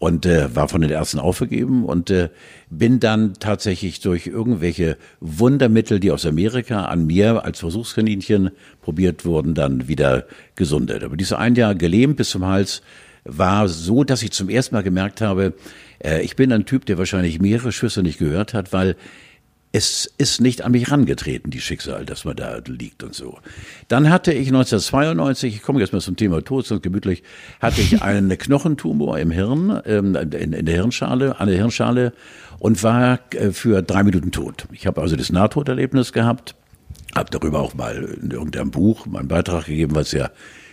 [0.00, 2.30] und äh, war von den Ärzten aufgegeben und äh,
[2.70, 9.54] bin dann tatsächlich durch irgendwelche Wundermittel, die aus Amerika an mir als Versuchskaninchen probiert wurden,
[9.54, 10.24] dann wieder
[10.56, 11.04] gesundet.
[11.04, 12.80] Aber diese ein Jahr gelähmt bis zum Hals
[13.24, 15.52] war so, dass ich zum ersten Mal gemerkt habe,
[16.02, 18.96] äh, ich bin ein Typ, der wahrscheinlich mehrere Schüsse nicht gehört hat, weil
[19.72, 23.38] es ist nicht an mich rangetreten, die Schicksal, dass man da liegt und so.
[23.86, 27.22] Dann hatte ich 1992, ich komme jetzt mal zum Thema Tod, sonst gemütlich,
[27.60, 32.12] hatte ich einen Knochentumor im Hirn, ähm, in, in der Hirnschale, an der Hirnschale
[32.58, 34.66] und war äh, für drei Minuten tot.
[34.72, 36.56] Ich habe also das Nahtoderlebnis gehabt,
[37.14, 40.30] habe darüber auch mal in irgendeinem Buch meinen Beitrag gegeben, was ja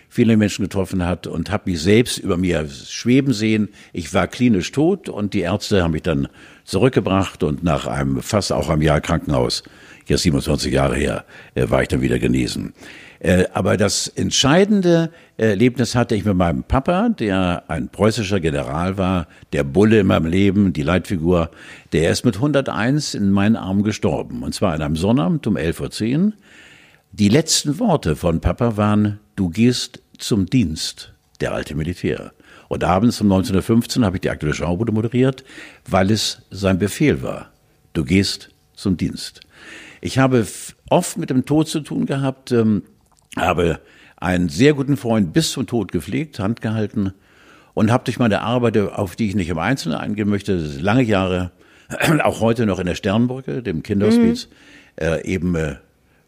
[0.10, 3.70] viele Menschen getroffen hat und habe mich selbst über mir schweben sehen.
[3.94, 6.28] Ich war klinisch tot und die Ärzte haben mich dann
[6.68, 9.64] zurückgebracht und nach einem fast auch einem Jahr Krankenhaus,
[10.06, 11.26] jetzt 27 Jahre her,
[11.56, 12.74] äh, war ich dann wieder genesen.
[13.20, 19.28] Äh, aber das entscheidende Erlebnis hatte ich mit meinem Papa, der ein preußischer General war,
[19.54, 21.50] der Bulle in meinem Leben, die Leitfigur.
[21.94, 24.44] Der ist mit 101 in meinen Armen gestorben.
[24.44, 26.34] Und zwar an einem Sonnabend um 11.10 Uhr.
[27.14, 32.34] Die letzten Worte von Papa waren, du gehst zum Dienst, der alte Militär.
[32.68, 35.44] Und abends um 1915 habe ich die aktuelle Schaubude moderiert,
[35.90, 37.52] weil es sein Befehl war.
[37.94, 39.42] Du gehst zum Dienst.
[40.02, 40.46] Ich habe
[40.90, 42.84] oft mit dem Tod zu tun gehabt, ähm,
[43.36, 43.80] habe
[44.18, 47.14] einen sehr guten Freund bis zum Tod gepflegt, handgehalten
[47.74, 51.52] und habe durch meine Arbeit, auf die ich nicht im Einzelnen eingehen möchte, lange Jahre,
[52.24, 55.06] auch heute noch in der Sternbrücke, dem Kinderhospiz, mhm.
[55.06, 55.76] äh, eben, äh,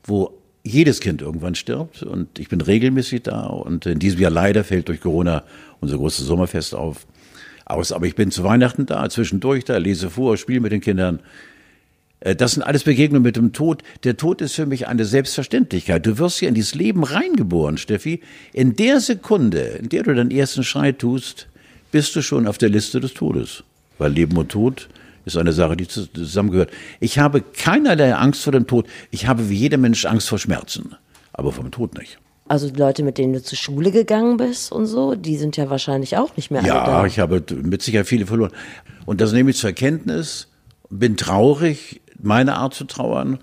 [0.03, 4.63] wo jedes Kind irgendwann stirbt und ich bin regelmäßig da und in diesem Jahr leider
[4.63, 5.43] fällt durch Corona
[5.79, 7.05] unser großes Sommerfest auf
[7.65, 11.19] aus, aber ich bin zu Weihnachten da, zwischendurch da, lese vor, spiele mit den Kindern.
[12.19, 13.83] Äh, das sind alles Begegnungen mit dem Tod.
[14.03, 16.05] Der Tod ist für mich eine Selbstverständlichkeit.
[16.05, 18.21] Du wirst hier in dieses Leben reingeboren, Steffi.
[18.53, 21.47] In der Sekunde, in der du deinen ersten Schrei tust,
[21.91, 23.63] bist du schon auf der Liste des Todes.
[23.97, 24.89] Weil Leben und Tod
[25.33, 26.71] ist eine Sache, die zusammengehört.
[26.99, 28.87] Ich habe keinerlei Angst vor dem Tod.
[29.11, 30.95] Ich habe wie jeder Mensch Angst vor Schmerzen,
[31.33, 32.19] aber vor dem Tod nicht.
[32.47, 35.69] Also die Leute, mit denen du zur Schule gegangen bist und so, die sind ja
[35.69, 36.99] wahrscheinlich auch nicht mehr ja, alle da.
[37.01, 38.51] Ja, ich habe mit Sicherheit viele verloren.
[39.05, 40.47] Und das nehme ich zur Kenntnis,
[40.89, 43.39] bin traurig, meine Art zu trauern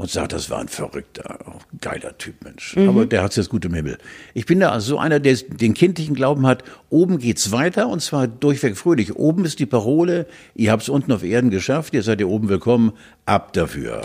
[0.00, 1.38] und sagt, das war ein verrückter,
[1.78, 2.74] geiler Typ, Mensch.
[2.74, 2.88] Mhm.
[2.88, 3.98] Aber der hat es jetzt gut im Himmel.
[4.32, 8.26] Ich bin da so einer, der den kindlichen Glauben hat, oben geht's weiter und zwar
[8.26, 9.16] durchweg fröhlich.
[9.16, 12.92] Oben ist die Parole, ihr habt's unten auf Erden geschafft, ihr seid hier oben willkommen,
[13.26, 14.00] ab dafür.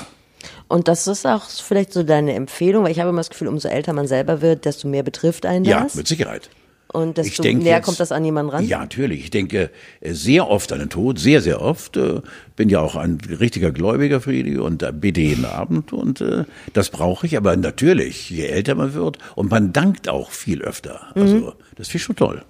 [0.67, 3.69] Und das ist auch vielleicht so deine Empfehlung, weil ich habe immer das Gefühl, umso
[3.69, 5.93] älter man selber wird, desto mehr betrifft einen das.
[5.93, 6.49] Ja, mit Sicherheit.
[6.95, 8.65] Und desto näher jetzt, kommt das an jemanden ran?
[8.65, 9.25] Ja, natürlich.
[9.25, 11.97] Ich denke äh, sehr oft an den Tod, sehr, sehr oft.
[11.97, 12.21] Äh,
[12.55, 15.91] bin ja auch ein richtiger Gläubiger, Friedi, und bete jeden Abend.
[15.91, 17.35] Und äh, das brauche ich.
[17.35, 21.01] Aber natürlich, je älter man wird, und man dankt auch viel öfter.
[21.15, 21.51] Also, mhm.
[21.75, 22.43] das finde ich schon toll.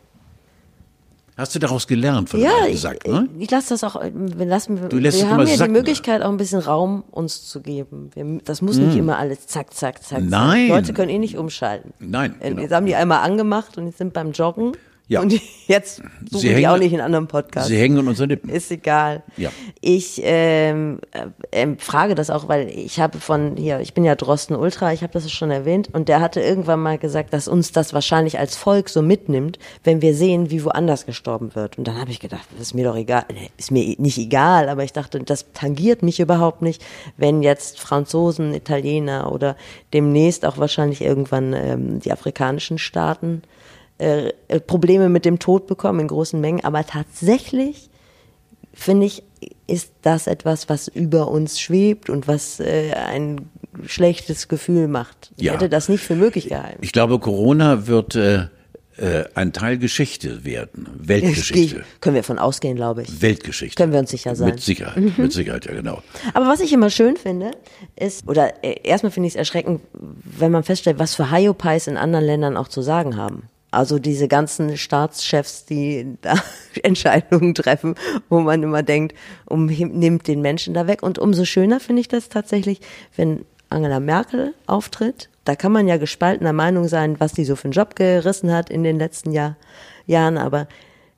[1.38, 3.28] Hast du daraus gelernt von ja, Sack, ne?
[3.36, 6.30] Ich, ich lasse das auch, wir lassen, du lässt wir haben ja die Möglichkeit, auch
[6.30, 8.10] ein bisschen Raum uns zu geben.
[8.14, 9.00] Wir, das muss nicht mm.
[9.00, 10.22] immer alles zack, zack, zack.
[10.24, 10.70] Nein.
[10.70, 10.78] Zack.
[10.78, 11.94] Leute können eh nicht umschalten.
[12.00, 12.36] Nein.
[12.40, 12.62] Genau.
[12.62, 14.78] Jetzt haben die einmal angemacht und sind beim Joggen.
[15.08, 15.22] Ja.
[15.22, 15.34] Und
[15.68, 15.98] jetzt
[16.30, 17.70] suchen Sie die auch nicht in anderen Podcasts.
[17.70, 18.50] Sie hängen in unseren Lippen.
[18.50, 19.24] Ist egal.
[19.38, 19.52] Ja.
[19.82, 21.00] Ich ähm,
[21.52, 25.04] äh, frage das auch, weil ich habe von hier, ich bin ja Drosten Ultra, ich
[25.04, 28.56] habe das schon erwähnt, und der hatte irgendwann mal gesagt, dass uns das wahrscheinlich als
[28.56, 31.78] Volk so mitnimmt, wenn wir sehen, wie woanders gestorben wird.
[31.78, 34.70] Und dann habe ich gedacht, das ist mir doch egal, nee, ist mir nicht egal,
[34.70, 36.84] aber ich dachte, das tangiert mich überhaupt nicht,
[37.18, 39.56] wenn jetzt Franzosen, Italiener oder
[39.94, 43.44] demnächst auch wahrscheinlich irgendwann ähm, die afrikanischen Staaten
[43.98, 46.64] äh, äh, Probleme mit dem Tod bekommen in großen Mengen.
[46.64, 47.90] Aber tatsächlich
[48.74, 49.24] finde ich,
[49.68, 53.50] ist das etwas, was über uns schwebt und was äh, ein
[53.86, 55.32] schlechtes Gefühl macht.
[55.38, 55.54] Ich ja.
[55.54, 56.80] hätte das nicht für möglich gehalten.
[56.82, 58.48] Ich glaube, Corona wird äh,
[58.98, 61.84] äh, ein Teil Geschichte werden, Weltgeschichte.
[62.00, 63.22] Können wir von ausgehen, glaube ich.
[63.22, 63.76] Weltgeschichte.
[63.76, 64.52] Können wir uns sicher sein.
[64.52, 65.14] Mit Sicherheit, mhm.
[65.18, 66.02] mit Sicherheit, ja genau.
[66.34, 67.52] Aber was ich immer schön finde,
[67.96, 69.82] ist, oder erstmal finde ich es erschreckend,
[70.24, 73.50] wenn man feststellt, was für Hyopies in anderen Ländern auch zu sagen haben.
[73.76, 76.36] Also diese ganzen Staatschefs, die da
[76.84, 77.96] Entscheidungen treffen,
[78.30, 81.04] wo man immer denkt, um, nimmt den Menschen da weg.
[81.04, 82.80] Und umso schöner finde ich das tatsächlich,
[83.16, 85.30] wenn Angela Merkel auftritt.
[85.44, 88.70] Da kann man ja gespaltener Meinung sein, was die so für einen Job gerissen hat
[88.70, 89.58] in den letzten Jahr,
[90.08, 90.38] Jahren.
[90.38, 90.68] Aber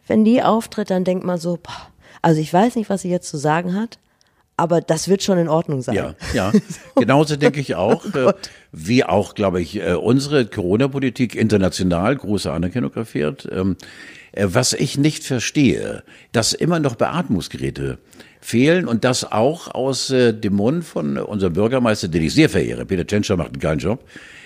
[0.08, 1.91] wenn die auftritt, dann denkt man so, boah,
[2.22, 4.00] also ich weiß nicht, was sie jetzt zu sagen hat,
[4.58, 5.96] aber das wird schon in Ordnung sein.
[5.96, 6.52] Ja, ja.
[6.96, 8.04] Genauso denke ich auch.
[8.17, 8.34] Oh
[8.72, 13.48] wie auch, glaube ich, äh, unsere Corona-Politik international große Anerkennung erfährt.
[13.52, 13.78] Ähm,
[14.34, 17.98] äh, was ich nicht verstehe, dass immer noch Beatmungsgeräte
[18.39, 22.86] fehlen und das auch aus äh, dem Mund von unserem Bürgermeister, den ich sehr verehre.
[22.86, 24.04] Peter Tschentscher macht einen geilen Job.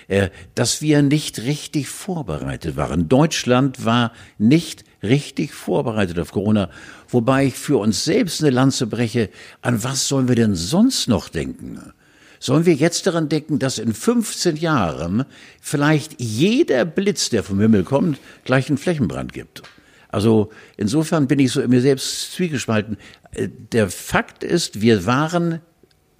[0.08, 3.08] Äh, dass wir nicht richtig vorbereitet waren.
[3.08, 6.70] Deutschland war nicht richtig vorbereitet auf Corona,
[7.08, 9.30] wobei ich für uns selbst eine Lanze breche.
[9.60, 11.92] An was sollen wir denn sonst noch denken?
[12.38, 15.24] Sollen wir jetzt daran denken, dass in 15 Jahren
[15.60, 19.62] vielleicht jeder Blitz, der vom Himmel kommt, gleich einen Flächenbrand gibt?
[20.08, 22.98] Also insofern bin ich so in mir selbst zwiegespalten.
[23.32, 25.60] Äh, der Fakt ist, wir waren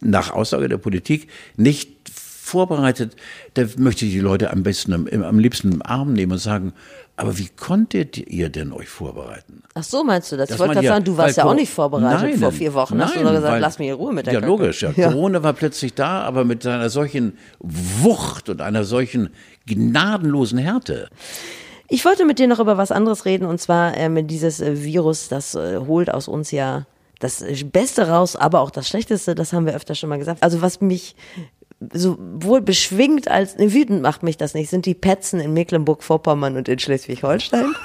[0.00, 3.16] nach Aussage der Politik nicht vorbereitet.
[3.54, 6.72] Da möchte ich die Leute am besten, am, am liebsten im Arm nehmen und sagen,
[7.16, 9.62] aber wie konntet ihr denn euch vorbereiten?
[9.74, 10.50] Ach so, meinst du das?
[10.50, 12.96] ich wollte gerade sagen, du warst ja auch nicht vorbereitet nein, vor vier Wochen.
[12.96, 14.50] Nein, Hast du nur gesagt, weil, lass mich in Ruhe mit der Ja, Kacke.
[14.50, 14.82] logisch.
[14.82, 14.92] Ja.
[14.96, 15.10] Ja.
[15.12, 19.30] Corona war plötzlich da, aber mit einer solchen Wucht und einer solchen
[19.66, 21.08] gnadenlosen Härte.
[21.88, 24.82] Ich wollte mit dir noch über was anderes reden und zwar äh, mit dieses äh,
[24.82, 26.86] Virus, das äh, holt aus uns ja
[27.20, 30.42] das Beste raus, aber auch das Schlechteste, das haben wir öfter schon mal gesagt.
[30.42, 31.14] Also was mich
[31.92, 36.68] sowohl beschwingt als ne, wütend macht mich das nicht, sind die Petzen in Mecklenburg-Vorpommern und
[36.68, 37.74] in Schleswig-Holstein.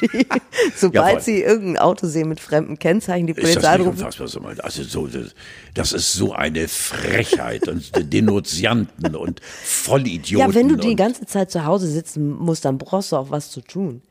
[0.00, 0.26] Die,
[0.74, 1.20] sobald voll.
[1.20, 3.98] sie irgendein Auto sehen mit fremden Kennzeichen, die Polizei das nicht rufen.
[3.98, 4.26] unfassbar?
[4.26, 4.60] so mal?
[4.60, 5.34] Also so, das,
[5.74, 10.48] das ist so eine Frechheit und Denunzianten und Vollidioten.
[10.48, 13.50] Ja, wenn du die ganze Zeit zu Hause sitzen musst, dann brauchst du auch was
[13.50, 14.02] zu tun.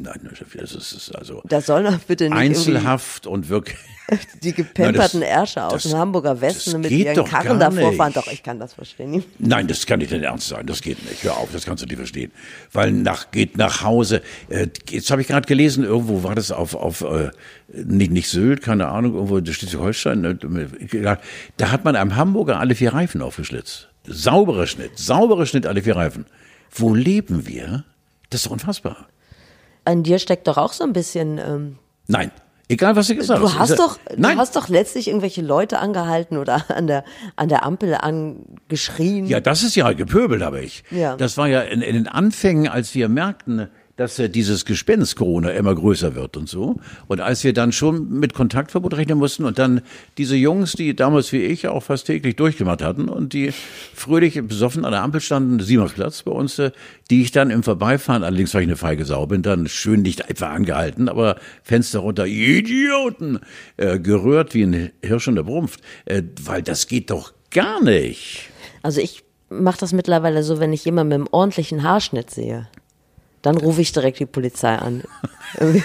[0.00, 3.76] Nein, das ist, das ist also Das soll doch bitte nicht Einzelhaft und wirklich.
[4.42, 8.12] die gepemperten Nein, das- Ärsche aus das- dem Hamburger Westen mit ihren Karren davor fahren.
[8.14, 9.22] Doch, ich kann das verstehen.
[9.38, 10.66] Nein, das kann nicht dein Ernst sein.
[10.66, 11.22] Das geht nicht.
[11.24, 12.32] Hör auf, das kannst du nicht verstehen.
[12.72, 14.22] Weil nach geht nach Hause.
[14.48, 17.30] Äh, jetzt habe ich gerade gelesen, irgendwo war das auf auf äh,
[17.72, 20.20] nicht nicht Sylt, keine Ahnung, irgendwo in Schleswig-Holstein.
[20.22, 21.18] ne,
[21.58, 23.88] Da hat man einem Hamburger alle vier Reifen aufgeschlitzt.
[24.06, 26.24] Sauberer Schnitt, sauberer Schnitt alle vier Reifen.
[26.70, 27.84] Wo leben wir?
[28.30, 29.06] Das ist doch unfassbar.
[29.88, 31.38] An dir steckt doch auch so ein bisschen.
[31.38, 32.30] Ähm, Nein,
[32.68, 35.40] egal was du gesagt du hast Ist ja- doch, Nein, du hast doch letztlich irgendwelche
[35.40, 37.04] Leute angehalten oder an der
[37.36, 39.26] an der Ampel angeschrien.
[39.26, 40.84] Ja, das ist ja gepöbelt, habe ich.
[40.90, 41.16] Ja.
[41.16, 45.50] Das war ja in, in den Anfängen, als wir merkten, dass äh, dieses Gespenst Corona
[45.50, 46.76] immer größer wird und so.
[47.08, 49.82] Und als wir dann schon mit Kontaktverbot rechnen mussten und dann
[50.16, 53.52] diese Jungs, die damals wie ich auch fast täglich durchgemacht hatten und die
[53.94, 56.70] fröhlich besoffen an der Ampel standen, Simonsplatz bei uns, äh,
[57.10, 60.30] die ich dann im Vorbeifahren, allerdings weil ich eine feige Sau bin, dann schön nicht
[60.30, 63.40] etwa angehalten, aber Fenster runter, Idioten,
[63.76, 68.48] äh, gerührt wie ein Hirsch in der Brumpft, äh, weil das geht doch gar nicht.
[68.82, 72.68] Also ich mache das mittlerweile so, wenn ich jemanden mit einem ordentlichen Haarschnitt sehe,
[73.42, 75.02] dann rufe ich direkt die Polizei an.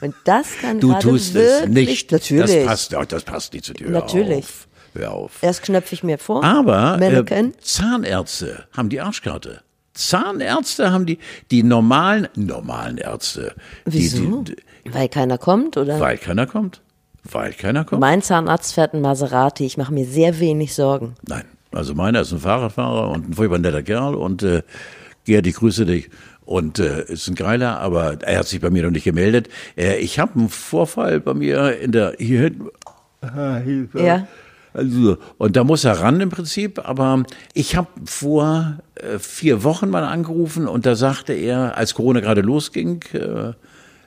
[0.00, 2.12] Und das kann Du tust wirklich, es nicht.
[2.12, 2.66] Natürlich.
[2.66, 3.88] Das passt, das passt nicht zu dir.
[3.88, 4.44] Natürlich.
[4.44, 4.68] Auf.
[4.94, 5.42] Hör auf.
[5.42, 6.42] Erst knöpfe ich mir vor.
[6.44, 7.52] Aber äh.
[7.60, 9.62] Zahnärzte haben die Arschkarte.
[9.94, 11.18] Zahnärzte haben die,
[11.50, 13.54] die normalen, normalen Ärzte.
[13.84, 14.42] Wieso?
[14.42, 16.00] Die, die, Weil keiner kommt, oder?
[16.00, 16.80] weil keiner kommt.
[17.24, 18.00] Weil keiner kommt.
[18.00, 19.64] Mein Zahnarzt fährt einen Maserati.
[19.64, 21.14] Ich mache mir sehr wenig Sorgen.
[21.28, 21.44] Nein.
[21.70, 24.62] Also meiner ist ein Fahrradfahrer und ein furchtbar netter Kerl und äh,
[25.24, 26.10] Gerd, ich grüße dich.
[26.44, 29.48] Und äh, ist ein Geiler, aber er hat sich bei mir noch nicht gemeldet.
[29.76, 32.68] Äh, ich habe einen Vorfall bei mir in der hier hinten.
[33.20, 34.02] Ah, Hilfe.
[34.02, 34.26] Ja.
[34.74, 39.90] Also, und da muss er ran im Prinzip, aber ich habe vor äh, vier Wochen
[39.90, 43.52] mal angerufen und da sagte er, als Corona gerade losging, äh,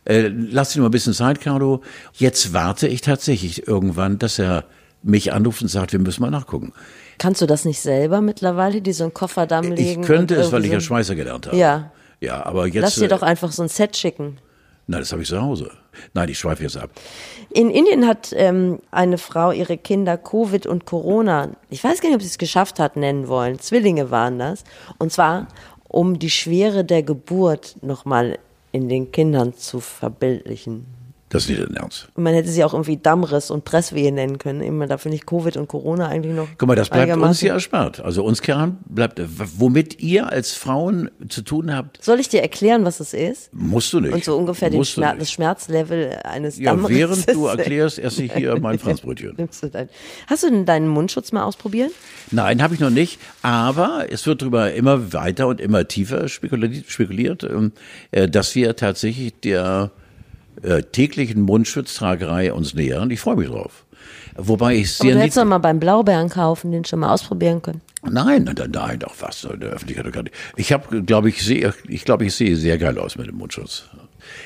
[0.05, 1.81] äh, lass dir mal ein bisschen Zeit, Carlo.
[2.13, 4.65] Jetzt warte ich tatsächlich irgendwann, dass er
[5.03, 6.73] mich anruft und sagt, wir müssen mal nachgucken.
[7.17, 10.01] Kannst du das nicht selber mittlerweile, die so einen Kofferdamm legen?
[10.01, 11.57] Ich könnte es, weil ich ja Schweißer gelernt habe.
[11.57, 11.91] Ja.
[12.21, 12.81] Ja, aber jetzt.
[12.81, 14.37] Lass dir äh, doch einfach so ein Set schicken.
[14.87, 15.71] Nein, das habe ich zu Hause.
[16.13, 16.91] Nein, ich schweife jetzt ab.
[17.49, 22.15] In Indien hat ähm, eine Frau ihre Kinder Covid und Corona, ich weiß gar nicht,
[22.15, 23.59] ob sie es geschafft hat, nennen wollen.
[23.59, 24.63] Zwillinge waren das.
[24.99, 25.47] Und zwar,
[25.87, 28.37] um die Schwere der Geburt nochmal
[28.71, 30.85] in den Kindern zu verbildlichen.
[31.35, 32.07] Das ist nicht dein Ernst.
[32.15, 34.61] Man hätte sie auch irgendwie Dammriss und Presswehe nennen können.
[34.61, 36.47] Immer da finde ich Covid und Corona eigentlich noch.
[36.57, 37.99] Guck mal, das bleibt uns ja erspart.
[37.99, 39.21] Also uns Kerlen bleibt,
[39.57, 43.53] womit ihr als Frauen zu tun habt, Soll ich dir erklären, was es ist?
[43.53, 44.13] musst du nicht.
[44.13, 45.23] Und so ungefähr den Musst du Schmer nicht.
[45.23, 47.27] das Schmerzlevel eines Ja, Dammrisses.
[47.27, 49.35] während du erklärst, esse ich hier mein Franzbrötchen.
[50.27, 51.91] Hast du denn deinen Mundschutz mal ausprobiert?
[52.31, 53.19] Nein, habe ich noch nicht.
[53.41, 57.73] Aber es wird darüber immer weiter und immer tiefer spekuliert, spekuliert ähm,
[58.11, 59.91] äh, dass wir tatsächlich der
[60.61, 63.09] äh, täglichen Mundschutztragerei uns nähern.
[63.11, 63.85] Ich freue mich drauf.
[64.37, 65.23] Wobei ich Aber sehr du nicht.
[65.23, 67.81] hättest doch mal beim Blaubeeren kaufen, den schon mal ausprobieren können.
[68.03, 70.31] Nein, nein, nein, doch was in der Öffentlichkeit.
[70.57, 73.85] Ich habe, glaube ich, sehe, ich glaube, ich sehe sehr geil aus mit dem Mundschutz.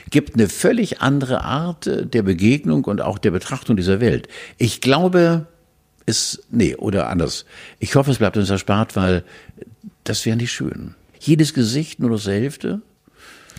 [0.09, 4.27] Gibt eine völlig andere Art äh, der Begegnung und auch der Betrachtung dieser Welt.
[4.57, 5.47] Ich glaube,
[6.05, 7.45] es, nee, oder anders.
[7.79, 9.23] Ich hoffe, es bleibt uns erspart, weil
[10.03, 10.95] das wäre nicht schön.
[11.19, 12.81] Jedes Gesicht nur noch zur Hälfte.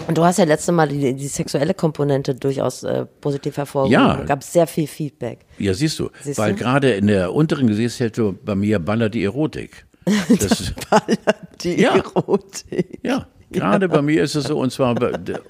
[0.07, 4.19] Und du hast ja letzte Mal die, die sexuelle Komponente durchaus äh, positiv hervorgehoben.
[4.19, 4.25] Ja.
[4.25, 5.41] Gab sehr viel Feedback.
[5.59, 6.11] Ja, siehst du.
[6.23, 9.87] Siehst weil gerade in der unteren Gesichtshälfte bei mir ballert die Erotik.
[10.41, 10.73] Das,
[11.63, 11.95] Die Ja.
[11.95, 12.99] Erotik.
[13.05, 14.97] ja, gerade bei mir ist es so, und zwar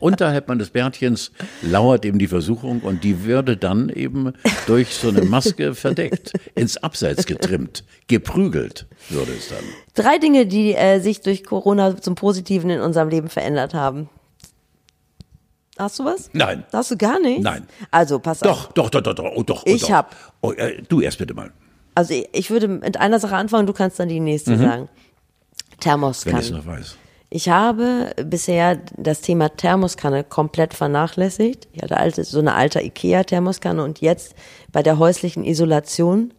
[0.01, 1.31] unterhalb meines Bärtchens
[1.63, 4.33] lauert eben die Versuchung und die würde dann eben
[4.67, 9.65] durch so eine Maske verdeckt, ins Abseits getrimmt, geprügelt würde es dann.
[9.95, 14.09] Drei Dinge, die äh, sich durch Corona zum Positiven in unserem Leben verändert haben.
[15.81, 16.31] Hast du was?
[16.33, 16.65] Nein.
[16.73, 17.43] Hast du gar nichts?
[17.43, 17.67] Nein.
[17.91, 18.69] Also, pass auf.
[18.69, 19.63] Doch, doch, doch, doch, doch, oh, doch.
[19.67, 19.91] Oh, Ich doch.
[19.91, 20.17] hab.
[20.43, 21.51] Oh, äh, du erst bitte mal,
[21.95, 24.83] Also, ich, ich würde mit einer Sache anfangen, du kannst dann die nächste sagen.
[24.83, 24.89] Mhm.
[24.89, 26.39] wenn Thermoskanne.
[26.41, 26.97] ich es noch weiß.
[27.33, 31.69] Ich habe bisher das Thema Thermoskanne komplett vernachlässigt.
[31.73, 34.35] Ich hatte alte, so eine alte Ikea-Thermoskanne und jetzt
[34.73, 36.35] bei der häuslichen Isolation,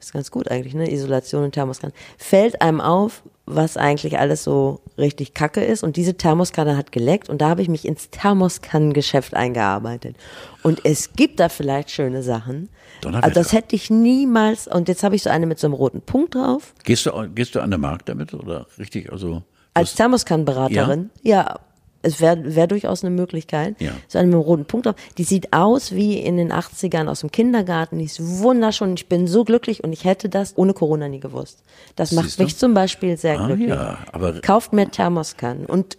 [0.00, 0.90] ist ganz gut eigentlich, ne?
[0.92, 3.22] Isolation und Thermoskanne, fällt einem auf,
[3.54, 5.82] was eigentlich alles so richtig kacke ist.
[5.82, 10.16] Und diese Thermoskanne hat geleckt und da habe ich mich ins Thermoskannengeschäft eingearbeitet.
[10.62, 12.68] Und es gibt da vielleicht schöne Sachen.
[13.04, 16.02] Also das hätte ich niemals, und jetzt habe ich so eine mit so einem roten
[16.02, 16.74] Punkt drauf.
[16.84, 19.10] Gehst du, gehst du an den Markt damit oder richtig?
[19.10, 19.42] Also
[19.74, 21.58] Als Thermoskannenberaterin, ja,
[22.02, 23.80] es wäre wär durchaus eine Möglichkeit.
[23.80, 23.92] Ja.
[24.08, 24.94] So eine mit einem roten Punkt drauf.
[25.18, 27.98] Die sieht aus wie in den 80ern aus dem Kindergarten.
[27.98, 28.94] Die ist wunderschön.
[28.94, 31.62] Ich bin so glücklich und ich hätte das ohne Corona nie gewusst.
[31.96, 32.44] Das macht Siehst du?
[32.44, 33.68] mich zum Beispiel sehr Ah, glücklich.
[33.68, 35.98] ja, aber- Kauft mehr Thermoskannen und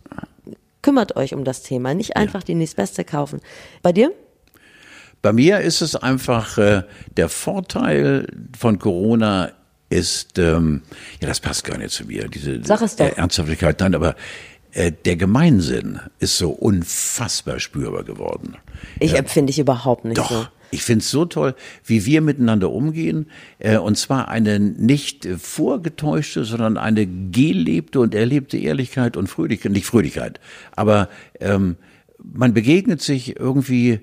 [0.82, 1.94] kümmert euch um das Thema.
[1.94, 3.40] Nicht einfach die nächstbeste kaufen.
[3.84, 4.12] Bei dir?
[5.22, 6.82] Bei mir ist es einfach, äh,
[7.16, 8.26] der Vorteil
[8.58, 9.52] von Corona
[9.90, 10.82] ist, ähm,
[11.22, 13.06] ja, das passt gar nicht zu mir, diese Sag es doch.
[13.06, 14.16] Ernsthaftigkeit, nein, aber
[14.74, 18.56] der Gemeinsinn ist so unfassbar spürbar geworden.
[19.00, 20.48] Ich empfinde ich überhaupt nicht Doch, so.
[20.72, 21.56] ich finde es so toll,
[21.86, 23.28] wie wir miteinander umgehen.
[23.60, 29.72] Äh, und zwar eine nicht äh, vorgetäuschte, sondern eine gelebte und erlebte Ehrlichkeit und Fröhlichkeit.
[29.74, 30.40] Nicht Fröhlichkeit,
[30.74, 31.76] aber ähm,
[32.24, 34.00] man begegnet sich irgendwie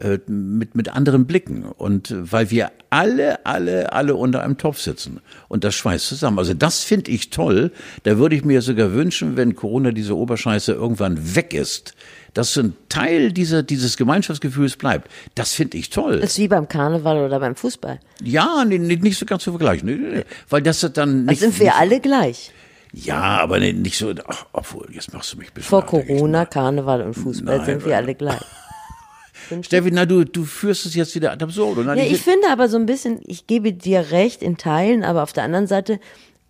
[0.00, 1.64] äh, mit, mit anderen Blicken.
[1.64, 5.20] Und äh, weil wir alle, alle, alle unter einem Topf sitzen.
[5.48, 6.38] Und das schweißt zusammen.
[6.38, 7.72] Also das finde ich toll.
[8.04, 11.94] Da würde ich mir sogar wünschen, wenn Corona diese Oberscheiße irgendwann weg ist,
[12.34, 15.10] dass so ein Teil dieser, dieses Gemeinschaftsgefühls bleibt.
[15.34, 16.20] Das finde ich toll.
[16.20, 17.98] Das ist wie beim Karneval oder beim Fußball.
[18.22, 19.88] Ja, nee, nicht so ganz zu vergleichen.
[19.88, 20.24] Nee, nee, nee.
[20.48, 21.40] Weil das dann Da nicht.
[21.40, 22.52] sind wir alle gleich.
[22.92, 24.14] Ja, aber nicht so.
[24.26, 25.84] Ach, obwohl, jetzt machst du mich bisschen Vor.
[25.84, 28.40] Corona, Karneval und Fußball Nein, sind wir alle gleich.
[29.62, 31.84] Steffi, na, du, du führst es jetzt wieder ad absurd.
[31.84, 35.32] Ja, ich finde aber so ein bisschen, ich gebe dir recht in Teilen, aber auf
[35.32, 36.00] der anderen Seite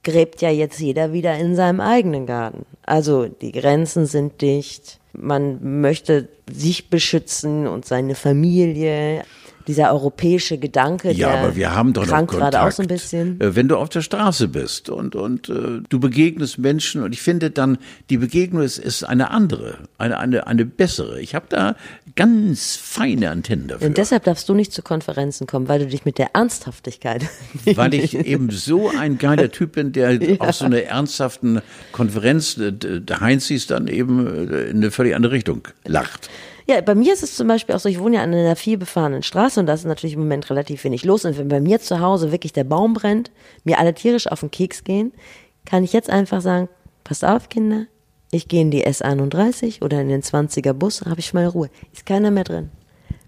[0.03, 2.65] gräbt ja jetzt jeder wieder in seinem eigenen Garten.
[2.83, 9.25] Also die Grenzen sind dicht, man möchte sich beschützen und seine Familie.
[9.69, 12.53] Dieser europäische Gedanke, Ja, der aber wir haben doch noch krankt Kontakt.
[12.55, 13.41] gerade auch so ein bisschen.
[13.41, 17.23] Äh, Wenn du auf der Straße bist und, und äh, du begegnest Menschen und ich
[17.23, 17.79] finde dann,
[18.11, 21.21] die Begegnung ist, ist eine andere, eine, eine, eine bessere.
[21.21, 21.77] Ich habe da
[22.17, 23.87] ganz feine Antennen dafür.
[23.87, 27.27] Und deshalb darfst du nicht zu Konferenzen kommen, weil du dich mit der Ernsthaftigkeit.
[27.75, 31.61] weil ich eben so ein geiler Typ bin, der auf so einer ernsthaften
[31.93, 36.31] Konferenz, äh, der Heinz ist dann eben äh, in eine völlig andere Richtung lacht.
[36.71, 39.23] Ja, bei mir ist es zum Beispiel auch so, ich wohne ja an einer vielbefahrenen
[39.23, 41.25] Straße und da ist natürlich im Moment relativ wenig los.
[41.25, 43.31] Und wenn bei mir zu Hause wirklich der Baum brennt,
[43.65, 45.13] mir alle tierisch auf den Keks gehen,
[45.65, 46.69] kann ich jetzt einfach sagen,
[47.05, 47.87] passt auf, Kinder,
[48.31, 51.71] ich gehe in die S31 oder in den 20er Bus, habe ich mal Ruhe.
[51.95, 52.71] Ist keiner mehr drin.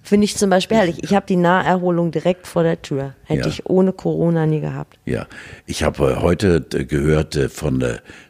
[0.03, 1.03] Finde ich zum Beispiel herrlich.
[1.05, 3.15] Ich habe die Naherholung direkt vor der Tür.
[3.25, 3.47] Hätte Ja.
[3.49, 4.99] ich ohne Corona nie gehabt.
[5.05, 5.27] Ja,
[5.67, 7.85] ich habe äh, heute äh, gehört äh, von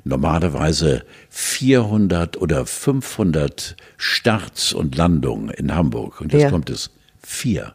[0.04, 6.20] normalerweise 400 oder 500 Starts und Landungen in Hamburg.
[6.20, 6.50] Und jetzt Ja.
[6.50, 6.90] kommt es
[7.22, 7.74] vier.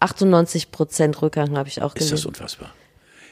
[0.00, 2.70] 98 Prozent Rückgang habe ich auch Ist das unfassbar?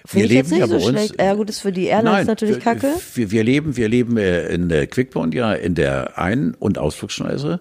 [0.05, 1.21] Finde ich jetzt nicht ja so bei uns- schlecht.
[1.21, 2.89] Ja gut, ist für die Airlines Nein, natürlich wir, kacke.
[3.15, 7.61] Wir, wir leben, wir leben in der Quickbond, ja, in der Ein- und Ausflugsschneise.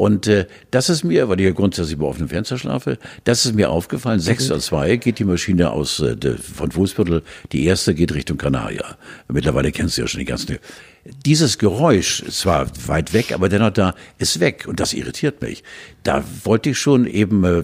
[0.00, 3.54] Und äh, das ist mir, weil ich ja grundsätzlich über offenem Fenster schlafe, das ist
[3.54, 4.18] mir aufgefallen.
[4.18, 8.96] Sechs oder zwei geht die Maschine aus äh, von Fußviertel, die erste geht Richtung Kanaria.
[9.28, 10.56] Mittlerweile kennst du ja schon die ganzen.
[11.04, 14.66] Dieses Geräusch, ist zwar weit weg, aber dennoch da, ist weg.
[14.68, 15.64] Und das irritiert mich.
[16.02, 17.62] Da wollte ich schon eben äh,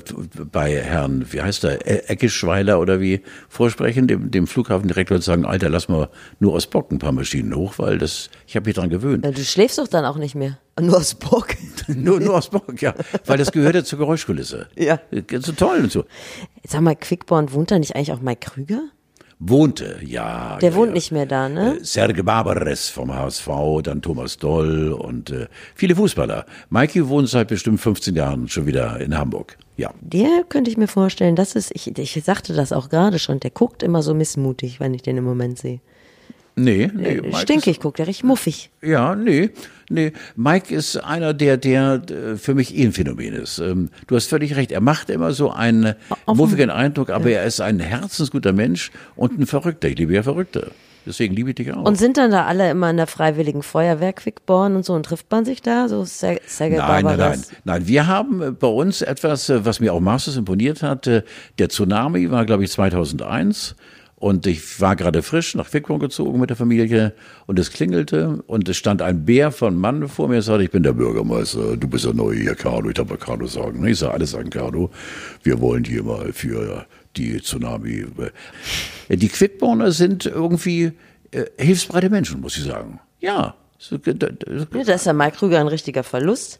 [0.51, 3.21] bei Herrn, wie heißt er, E- Eckeschweiler oder wie,
[3.51, 6.09] vorsprechen, dem, dem Flughafendirektor und sagen, Alter, lass mal
[6.41, 9.25] nur aus Bock ein paar Maschinen hoch, weil das, ich habe mich dran gewöhnt.
[9.25, 10.59] Ja, du schläfst doch dann auch nicht mehr.
[10.81, 11.49] Nur aus Bock.
[11.89, 12.95] nur, nur aus Bock, ja.
[13.25, 14.69] Weil das gehört ja zur Geräuschkulisse.
[14.77, 15.01] Ja.
[15.41, 16.05] So toll und so.
[16.69, 18.83] Sag mal, Quickborn, wohnt da nicht eigentlich auch Mike Krüger?
[19.39, 20.57] Wohnte, ja.
[20.63, 21.77] Der ja, wohnt nicht mehr da, ne?
[21.77, 23.49] Äh, Serge Barbares vom HSV,
[23.83, 26.47] dann Thomas Doll und äh, viele Fußballer.
[26.71, 29.59] Mikey wohnt seit bestimmt 15 Jahren schon wieder in Hamburg.
[29.77, 29.93] Ja.
[30.01, 33.51] Der könnte ich mir vorstellen, das ist, ich, ich sagte das auch gerade schon, der
[33.51, 35.81] guckt immer so missmutig, wenn ich den im Moment sehe.
[36.59, 37.17] Nee, nee.
[37.19, 38.71] Äh, Mike Stinkig guckt er, richtig muffig.
[38.81, 39.51] Ja, nee,
[39.91, 40.13] nee.
[40.37, 43.59] Mike ist einer, der, der äh, für mich eh ein Phänomen ist.
[43.59, 44.73] Ähm, Du hast völlig recht.
[44.73, 45.95] Er macht immer so einen
[46.25, 46.37] Offen.
[46.39, 49.89] muffigen Eindruck, aber er ist ein herzensguter Mensch und ein Verrückter.
[49.89, 50.71] Ich liebe ja Verrückte.
[51.05, 51.85] Deswegen liebe ich dich auch.
[51.85, 55.31] Und sind dann da alle immer in der Freiwilligen Feuerwehr Quickborn und so und trifft
[55.31, 55.89] man sich da?
[55.89, 57.87] So Ser- Sergei Nein, nein, nein, nein.
[57.87, 61.07] Wir haben äh, bei uns etwas, was mir auch maßlos imponiert hat.
[61.07, 63.77] Der Tsunami war, glaube ich, 2001.
[64.19, 67.13] Und ich war gerade frisch nach Quickborn gezogen mit der Familie
[67.47, 70.71] und es klingelte und es stand ein Bär von Mann vor mir und sagte, ich
[70.71, 73.87] bin der Bürgermeister, du bist ja neu hier, Carlo, ich darf mal Carlo sagen.
[73.87, 74.91] Ich sage, alles sagen, Carlo,
[75.43, 76.87] wir wollen hier mal für
[77.17, 78.07] die Tsunami.
[79.11, 80.93] Äh, Die Quickborner sind irgendwie
[81.33, 83.01] äh, hilfsbereite Menschen, muss ich sagen.
[83.21, 83.55] Ja.
[83.91, 86.59] Äh, d- d- Ja, da ist ja Mike Krüger ein richtiger Verlust.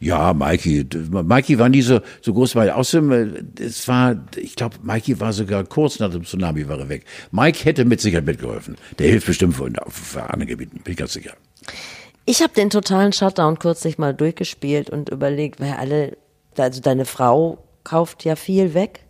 [0.00, 5.20] Ja, Mikey, Mikey war nie so, so groß, weil außerdem, es war, ich glaube, Mikey
[5.20, 7.04] war sogar kurz nach dem Tsunami war er weg.
[7.30, 8.76] Mike hätte mit Sicherheit mitgeholfen.
[8.98, 11.32] Der hilft bestimmt für, für andere Gebieten, bin ich ganz sicher.
[12.26, 16.18] Ich habe den totalen Shutdown kürzlich mal durchgespielt und überlegt, weil alle,
[16.58, 19.05] also deine Frau kauft ja viel weg.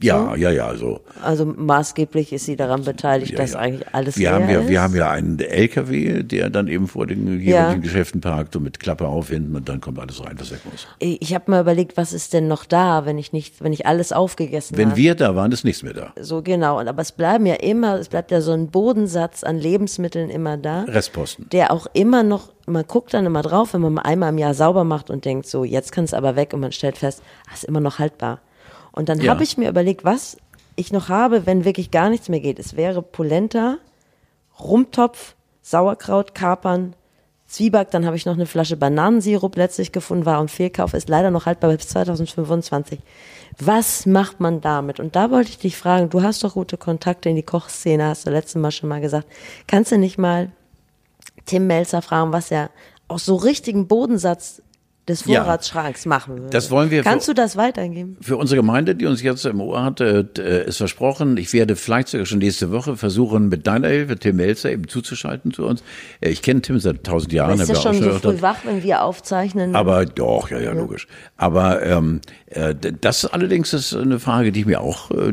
[0.00, 1.00] Ja, ja, ja, so.
[1.22, 3.58] Also maßgeblich ist sie daran beteiligt, Ja, dass ja.
[3.58, 4.68] eigentlich alles wir haben ja, ist.
[4.68, 7.74] Wir haben ja einen LKW, der dann eben vor den jeweiligen Ja.
[7.74, 10.86] Geschäften parkt und mit Klappe auf hinten und dann kommt alles rein, was weg muss.
[11.00, 14.12] ich habe mir überlegt, was ist denn noch da, wenn ich nicht, wenn ich alles
[14.12, 14.96] aufgegessen Wenn habe.
[14.96, 16.12] wir da waren, ist nichts mehr da.
[16.20, 16.78] So genau.
[16.78, 20.56] Und aber es bleiben ja immer, es bleibt ja so ein Bodensatz an Lebensmitteln immer
[20.56, 20.82] da.
[20.84, 21.48] Restposten.
[21.50, 24.54] Der auch immer noch, man guckt dann immer drauf, wenn man mal einmal im Jahr
[24.54, 27.54] sauber macht und denkt, so, jetzt kann es aber weg und man stellt fest, ah,
[27.54, 28.40] ist immer noch haltbar.
[28.98, 29.30] Und dann Ja.
[29.30, 30.36] habe ich mir überlegt, was
[30.74, 32.58] ich noch habe, wenn wirklich gar nichts mehr geht.
[32.58, 33.76] Es wäre Polenta,
[34.58, 36.94] Rumtopf, Sauerkraut, Kapern,
[37.46, 41.30] Zwieback, dann habe ich noch eine Flasche Bananensirup letztlich gefunden, war im Fehlkauf, ist leider
[41.30, 42.98] noch haltbar bis 2025.
[43.60, 44.98] Was macht man damit?
[44.98, 48.26] Und da wollte ich dich fragen, du hast doch gute Kontakte in die Kochszene, hast
[48.26, 49.28] du letztes Mal schon mal gesagt.
[49.68, 50.50] Kannst du nicht mal
[51.46, 52.70] Tim Melzer fragen, was er
[53.06, 54.60] aus so richtigen Bodensatz
[55.08, 55.42] des Ja.
[55.42, 56.50] Vorratsschranks machen würde?
[56.50, 58.16] Das wollen wir Kannst für- du das weitergeben?
[58.20, 60.24] Für unsere Gemeinde, die uns jetzt im Ohr hat, äh,
[60.66, 64.70] ist versprochen, ich werde vielleicht sogar schon nächste Woche versuchen, mit deiner Hilfe Tim Melzer
[64.70, 65.82] eben zuzuschalten zu uns.
[66.20, 67.52] Äh, Ich kenne Tim seit tausend Jahren.
[67.52, 69.74] Du bist ja schon so früh wach, wenn wir aufzeichnen.
[69.74, 71.06] Aber doch, ja, ja, logisch.
[71.36, 75.32] Aber ähm, äh, das allerdings ist eine Frage, die ich mir auch, äh,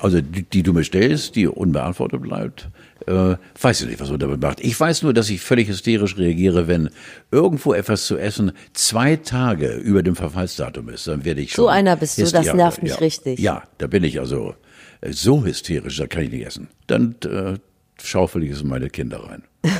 [0.00, 2.68] also die, die du mir stellst, die unbeantwortet bleibt.
[3.06, 4.60] Äh, weiß ich nicht, was man damit macht.
[4.60, 6.88] Ich weiß nur, dass ich völlig hysterisch reagiere, wenn
[7.30, 11.06] irgendwo etwas zu essen zwei Tage über dem Verfallsdatum ist.
[11.06, 11.64] Dann werde ich schon.
[11.64, 13.38] So einer bist du, das ja, nervt mich ja, richtig.
[13.38, 14.54] Ja, da bin ich also
[15.02, 16.68] äh, so hysterisch, da kann ich nicht essen.
[16.86, 17.58] Dann äh,
[18.02, 19.42] schaufel ich es in meine Kinder rein.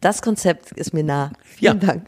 [0.00, 1.32] Das Konzept ist mir nah.
[1.58, 1.72] Ja.
[1.72, 2.06] Vielen Dank.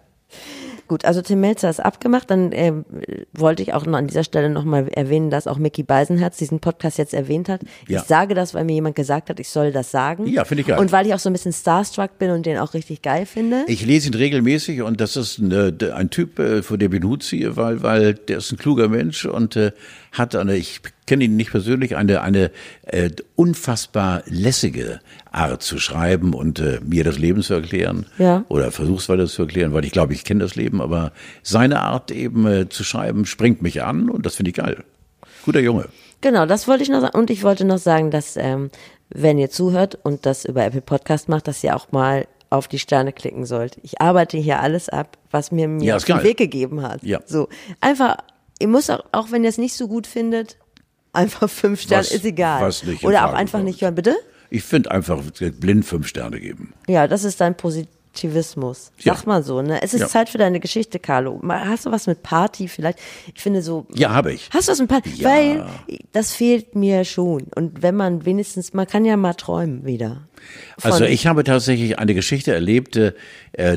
[0.88, 2.30] Gut, also Tim Melzer ist abgemacht.
[2.30, 2.84] Dann ähm,
[3.32, 6.98] wollte ich auch noch an dieser Stelle nochmal erwähnen, dass auch Mickey Beisenherz diesen Podcast
[6.98, 7.60] jetzt erwähnt hat.
[7.86, 8.00] Ja.
[8.00, 10.26] Ich sage das, weil mir jemand gesagt hat, ich soll das sagen.
[10.26, 10.78] Ja, finde ich geil.
[10.78, 13.64] Und weil ich auch so ein bisschen starstruck bin und den auch richtig geil finde.
[13.66, 17.00] Ich lese ihn regelmäßig und das ist ein, äh, ein Typ, äh, vor dem ich
[17.00, 19.72] den Hut ziehe, weil, weil der ist ein kluger Mensch und äh,
[20.12, 22.50] hat eine, ich kenne ihn nicht persönlich, eine, eine
[22.86, 25.00] äh, unfassbar lässige
[25.30, 28.06] Art zu schreiben und äh, mir das Leben zu erklären.
[28.18, 28.44] Ja.
[28.48, 32.10] Oder versuch's weiter zu erklären, weil ich glaube, ich kenne das Leben, aber seine Art
[32.10, 34.84] eben äh, zu schreiben springt mich an und das finde ich geil.
[35.44, 35.86] Guter Junge.
[36.20, 37.16] Genau, das wollte ich noch sagen.
[37.16, 38.70] Und ich wollte noch sagen, dass, ähm,
[39.08, 42.78] wenn ihr zuhört und das über Apple Podcast macht, dass ihr auch mal auf die
[42.78, 43.76] Sterne klicken sollt.
[43.82, 46.22] Ich arbeite hier alles ab, was mir mir Ja, den.
[46.22, 47.02] Weg gegeben hat.
[47.02, 47.20] Ja.
[47.26, 47.48] So,
[47.80, 48.16] einfach,
[48.58, 50.56] ihr müsst auch, auch wenn ihr es nicht so gut findet,
[51.12, 52.62] einfach fünf Sterne, Was- ist egal.
[52.62, 53.64] was nicht Oder auch einfach kommt.
[53.64, 54.16] nicht hören, bitte?
[54.50, 55.22] Ich finde einfach
[55.58, 56.72] blind fünf Sterne geben.
[56.88, 57.54] Ja, das ist dein
[58.22, 58.90] Positivismus.
[59.00, 59.14] Ja.
[59.14, 59.82] Sag mal so, ne?
[59.82, 60.08] Es ist Ja.
[60.08, 61.40] Zeit für deine Geschichte, Carlo.
[61.48, 62.98] Hast du was mit Party vielleicht?
[63.34, 64.48] Ich finde so, Ja, habe ich.
[64.52, 65.10] Hast du was mit Party?
[65.16, 65.28] Ja.
[65.28, 65.66] Weil
[66.12, 67.44] das fehlt mir schon.
[67.54, 70.22] Und wenn man wenigstens, man kann ja mal träumen wieder.
[70.78, 73.12] Von- Also ich habe tatsächlich eine Geschichte erlebt, äh,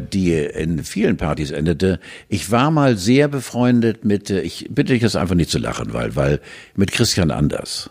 [0.01, 1.99] die in vielen Partys endete.
[2.29, 5.93] Ich war mal sehr befreundet mit, äh, ich bitte dich jetzt einfach nicht zu lachen,
[5.93, 6.39] weil, weil
[6.75, 7.89] mit Christian Anders.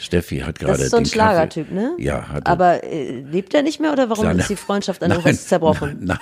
[0.00, 1.94] Steffi hat gerade Das ist so ein Schlagertyp, ne?
[1.98, 5.10] Ja, hat Aber äh, lebt er nicht mehr oder warum Nein, ist die Freundschaft an
[5.10, 5.96] nein, zerbrochen?
[5.98, 6.18] Nein, nein.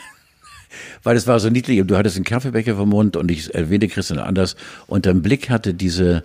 [1.02, 1.80] Weil es war so niedlich.
[1.86, 4.56] Du hattest einen Kaffeebecher vom Mund und ich erwähnte Christian Anders
[4.86, 6.24] und dein Blick hatte diese,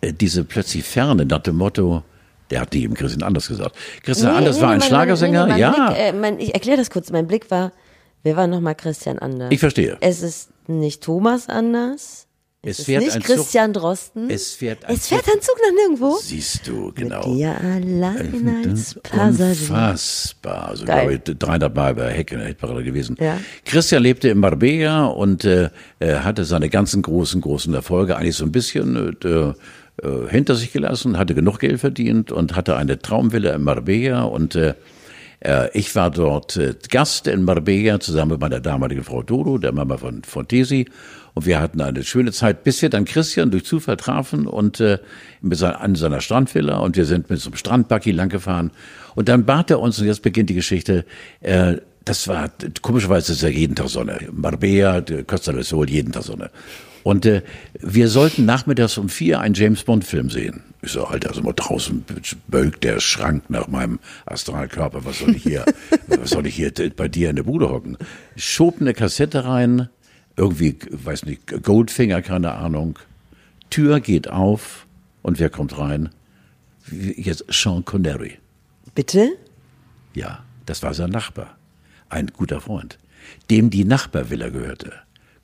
[0.00, 2.02] äh, diese plötzlich Ferne nach dem Motto,
[2.50, 3.74] der hat nicht eben Christian Anders gesagt.
[4.04, 5.70] Christian Nee, Anders nee, war ein mein- Schlagersänger, nee, ja.
[5.90, 7.10] Blick, äh, mein, ich erkläre das kurz.
[7.10, 7.72] Mein Blick war,
[8.22, 9.48] wer war nochmal Christian Anders?
[9.50, 9.96] Ich verstehe.
[10.00, 12.25] Es ist nicht Thomas Anders.
[12.66, 14.28] Es Es fährt ist ein nicht Zug- Christian Drosten.
[14.30, 16.18] Es fährt ein es fährt Zug- ein Zug nach nirgendwo.
[16.20, 17.26] Siehst du, genau.
[17.28, 19.46] Mit dir allein als Passagier.
[19.50, 20.68] Unfassbar.
[20.68, 21.06] Also, Geil.
[21.20, 23.16] glaube ich, 300 Mal bei Heck in der Hitparade gewesen.
[23.20, 23.38] Ja.
[23.64, 28.44] Christian lebte in Marbella und äh, äh, hatte seine ganzen großen, großen Erfolge eigentlich so
[28.44, 33.54] ein bisschen äh, äh, hinter sich gelassen, hatte genug Geld verdient und hatte eine Traumvilla
[33.54, 34.74] in Marbella und äh,
[35.40, 39.72] äh, ich war dort äh, Gast in Marbella zusammen mit meiner damaligen Frau Dodo, der
[39.72, 40.86] Mama von, von Tesi.
[41.36, 44.98] Und wir hatten eine schöne Zeit, bis wir dann Christian durch Zufall trafen und äh,
[45.60, 48.70] an seiner Strandvilla und wir sind mit so einem Strandbuggy langgefahren.
[49.14, 51.04] Und dann bat er uns, und jetzt beginnt die Geschichte,
[51.40, 51.76] äh,
[52.06, 52.48] das war,
[52.80, 54.18] komischerweise ist ja jeden Tag Sonne.
[54.32, 56.50] Marbella, Costa del Sol, jeden Tag Sonne.
[57.02, 57.42] Und äh,
[57.80, 60.62] wir sollten nachmittags um vier einen James Bond Film sehen.
[60.80, 62.02] Ich so, Alter, also mal draußen
[62.48, 65.04] bölkt der Schrank nach meinem Astralkörper.
[65.04, 65.66] Was soll ich hier,
[66.06, 67.98] was soll ich hier bei dir in der Bude hocken?
[68.36, 69.90] Schob eine Kassette rein,
[70.36, 72.98] irgendwie, weiß nicht, Goldfinger, keine Ahnung.
[73.70, 74.86] Tür geht auf
[75.22, 76.10] und wer kommt rein?
[76.90, 78.38] Jetzt Sean Connery.
[78.94, 79.30] Bitte?
[80.14, 81.56] Ja, das war sein Nachbar.
[82.08, 82.98] Ein guter Freund,
[83.50, 84.92] dem die Nachbarvilla gehörte.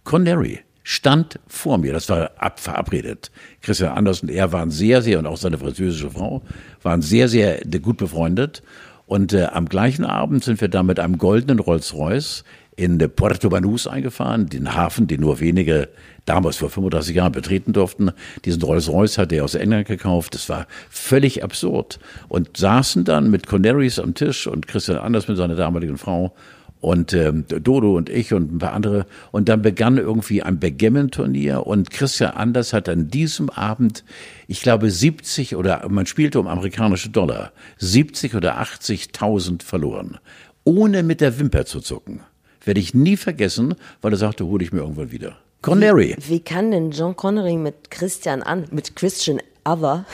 [0.05, 1.93] Connery stand vor mir.
[1.93, 3.30] Das war ab verabredet.
[3.61, 6.43] Christian Anders und er waren sehr, sehr, und auch seine französische Frau,
[6.82, 8.62] waren sehr, sehr gut befreundet.
[9.07, 12.45] Und äh, am gleichen Abend sind wir dann mit einem goldenen Rolls-Royce
[12.77, 15.89] in Puerto Banús eingefahren, den Hafen, den nur wenige
[16.25, 18.12] damals vor 35 Jahren betreten durften.
[18.45, 20.35] Diesen Rolls-Royce hatte er aus England gekauft.
[20.35, 21.99] Das war völlig absurd.
[22.29, 26.35] Und saßen dann mit Connerys am Tisch und Christian Anders mit seiner damaligen Frau
[26.81, 29.07] und ähm, Dodo und ich und ein paar andere.
[29.31, 34.05] Und dann begann irgendwie ein Backgammon-Turnier und Christian Anders hat an diesem Abend,
[34.49, 40.18] ich glaube 70 oder man spielte um amerikanische Dollar, 70 oder 80.000 verloren,
[40.64, 42.20] ohne mit der Wimper zu zucken.
[42.65, 45.37] Werde ich nie vergessen, weil er sagte, hole ich mir irgendwann wieder.
[45.63, 46.17] Connery.
[46.19, 50.05] Wie, wie kann denn John Connery mit Christian an, mit Christian Other.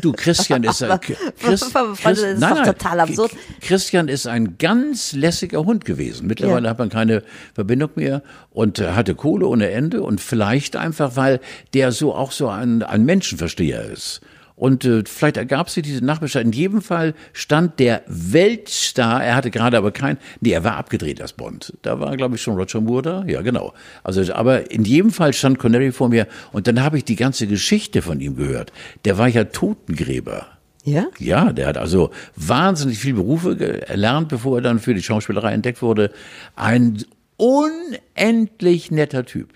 [0.00, 1.74] Du, Christian ist ein, Christ, Christ,
[2.04, 3.32] das ist nein, total absurd.
[3.60, 6.26] Christian ist ein ganz lässiger Hund gewesen.
[6.26, 6.70] Mittlerweile ja.
[6.70, 7.22] hat man keine
[7.54, 11.40] Verbindung mehr und hatte Kohle ohne Ende und vielleicht einfach, weil
[11.74, 14.20] der so auch so ein, ein Menschenversteher ist.
[14.56, 16.44] Und äh, vielleicht ergab sich diese Nachbarschaft.
[16.44, 21.20] In jedem Fall stand der Weltstar, er hatte gerade aber kein, nee, er war abgedreht
[21.20, 21.72] als Bond.
[21.82, 23.24] Da war, glaube ich, schon Roger Moore da.
[23.26, 23.74] Ja, genau.
[24.04, 27.46] Also, aber in jedem Fall stand Connery vor mir und dann habe ich die ganze
[27.48, 28.72] Geschichte von ihm gehört.
[29.04, 30.46] Der war ja Totengräber.
[30.84, 31.06] Ja?
[31.18, 35.82] Ja, der hat also wahnsinnig viele Berufe erlernt, bevor er dann für die Schauspielerei entdeckt
[35.82, 36.12] wurde.
[36.54, 37.02] Ein
[37.36, 39.48] unendlich netter Typ.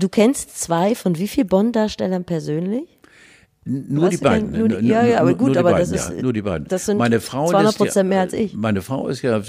[0.00, 2.91] Du kennst zwei von wie viel Bond-Darstellern persönlich?
[3.64, 4.50] Nur die beiden.
[4.50, 6.66] Nur die, ja, ja, aber gut, aber beiden, das ist ja, nur die beiden.
[6.66, 8.54] Das sind meine Frau 200 Prozent mehr als ich.
[8.54, 9.40] Meine Frau ist ja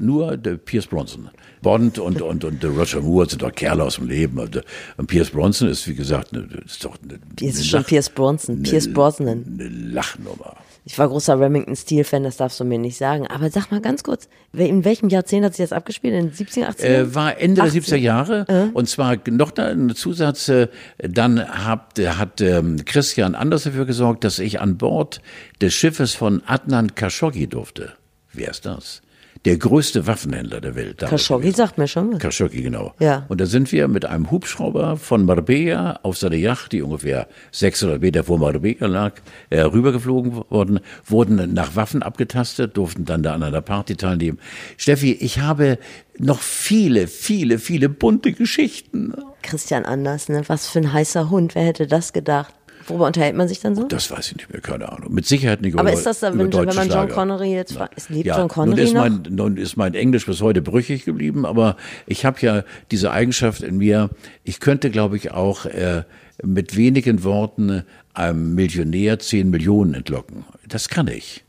[0.00, 1.28] nur der Pierce Bronson.
[1.60, 4.38] Bond und und und der Roger Moore sind doch Kerle aus dem Leben.
[4.38, 8.62] Und Pierce Bronson ist wie gesagt, eine, ist doch eine, Pierce ist schon Pierce Bronson,
[8.62, 9.44] Pierce Brosnan.
[9.46, 10.56] Eine Lachnummer.
[10.88, 13.26] Ich war großer Remington Steel Fan, das darfst du mir nicht sagen.
[13.26, 16.14] Aber sag mal ganz kurz, in welchem Jahrzehnt hat sich das abgespielt?
[16.14, 16.82] In den 70er, 80er?
[16.82, 17.84] Äh, war Ende 80?
[17.84, 18.46] der 70er Jahre.
[18.48, 18.70] Äh?
[18.72, 24.24] Und zwar noch da ein Zusatz, äh, dann hat, hat ähm, Christian Anders dafür gesorgt,
[24.24, 25.20] dass ich an Bord
[25.60, 27.92] des Schiffes von Adnan Khashoggi durfte.
[28.32, 29.02] Wer ist das?
[29.44, 30.98] Der größte Waffenhändler der Welt.
[30.98, 32.18] Khashoggi sagt mir schon was.
[32.18, 32.94] Khashoggi, genau.
[32.98, 33.24] Ja.
[33.28, 38.00] Und da sind wir mit einem Hubschrauber von Marbella auf seine Yacht, die ungefähr 600
[38.00, 39.14] Meter vor Marbella lag,
[39.50, 44.38] äh, rübergeflogen worden, wurden nach Waffen abgetastet, durften dann da an einer Party teilnehmen.
[44.76, 45.78] Steffi, ich habe
[46.18, 49.14] noch viele, viele, viele bunte Geschichten.
[49.42, 50.42] Christian Anders, ne?
[50.48, 52.54] Was für ein heißer Hund, wer hätte das gedacht?
[52.88, 53.84] Worüber unterhält man sich dann so?
[53.84, 55.12] Das weiß ich nicht mehr, keine Ahnung.
[55.12, 57.14] Mit Sicherheit nicht Aber über, ist das dann, wenn, wenn man John Schlager.
[57.14, 59.00] Connery jetzt fragt, ist lebt ja, John Connery nun ist noch?
[59.02, 61.76] Mein, nun ist mein Englisch bis heute brüchig geblieben, aber
[62.06, 64.10] ich habe ja diese Eigenschaft in mir,
[64.44, 66.04] ich könnte, glaube ich, auch äh,
[66.42, 67.84] mit wenigen Worten
[68.14, 70.44] einem Millionär zehn Millionen entlocken.
[70.66, 71.44] Das kann ich.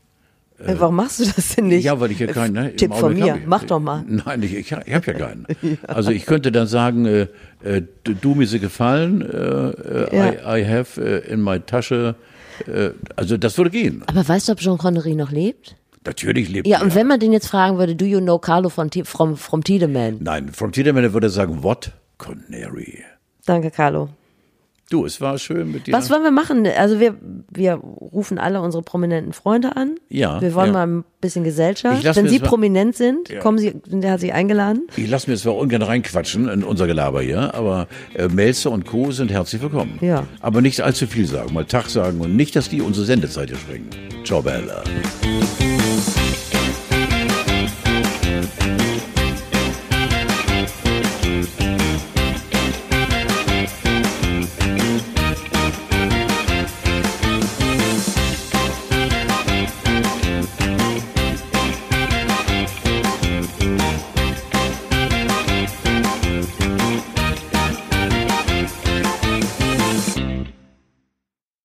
[0.60, 1.84] Äh, Warum machst du das denn nicht?
[1.84, 2.52] Ja, weil ich ja keinen.
[2.52, 4.04] Ne, Tipp von mir, ich, mach doch mal.
[4.06, 5.46] Nein, ich, ich, ich habe ja keinen.
[5.62, 5.76] ja.
[5.86, 7.26] Also ich könnte dann sagen, äh,
[7.62, 10.56] äh, du mir sie gefallen, äh, äh ja.
[10.56, 12.14] I, I, have äh, in my Tasche,
[12.66, 14.02] äh, also das würde gehen.
[14.06, 15.76] Aber weißt du, ob Jean Connery noch lebt?
[16.04, 16.80] Natürlich lebt ja, er.
[16.80, 19.64] Ja, und wenn man den jetzt fragen würde, do you know Carlo von, from, from
[19.64, 20.18] Tiedemann?
[20.20, 21.92] Nein, from Tiedemann würde er sagen, what?
[22.18, 23.02] Connery.
[23.46, 24.10] Danke, Carlo.
[24.90, 25.92] Du, es war schön mit dir.
[25.92, 26.66] Was wollen wir machen?
[26.66, 27.14] Also wir,
[27.48, 29.94] wir rufen alle unsere prominenten Freunde an.
[30.08, 30.40] Ja.
[30.40, 30.84] Wir wollen ja.
[30.84, 32.04] mal ein bisschen Gesellschaft.
[32.16, 33.38] Wenn Sie prominent sind, ja.
[33.38, 34.88] kommen Sie, der hat Sie eingeladen.
[34.96, 37.86] Ich lasse mir zwar ungern reinquatschen in unser Gelaber hier, aber
[38.16, 39.12] äh, Melzer und Co.
[39.12, 39.96] sind herzlich willkommen.
[40.00, 40.26] Ja.
[40.40, 43.58] Aber nicht allzu viel sagen, mal Tag sagen und nicht, dass die unsere Sendezeit hier
[43.58, 43.90] springen.
[44.24, 44.82] Ciao, Bella.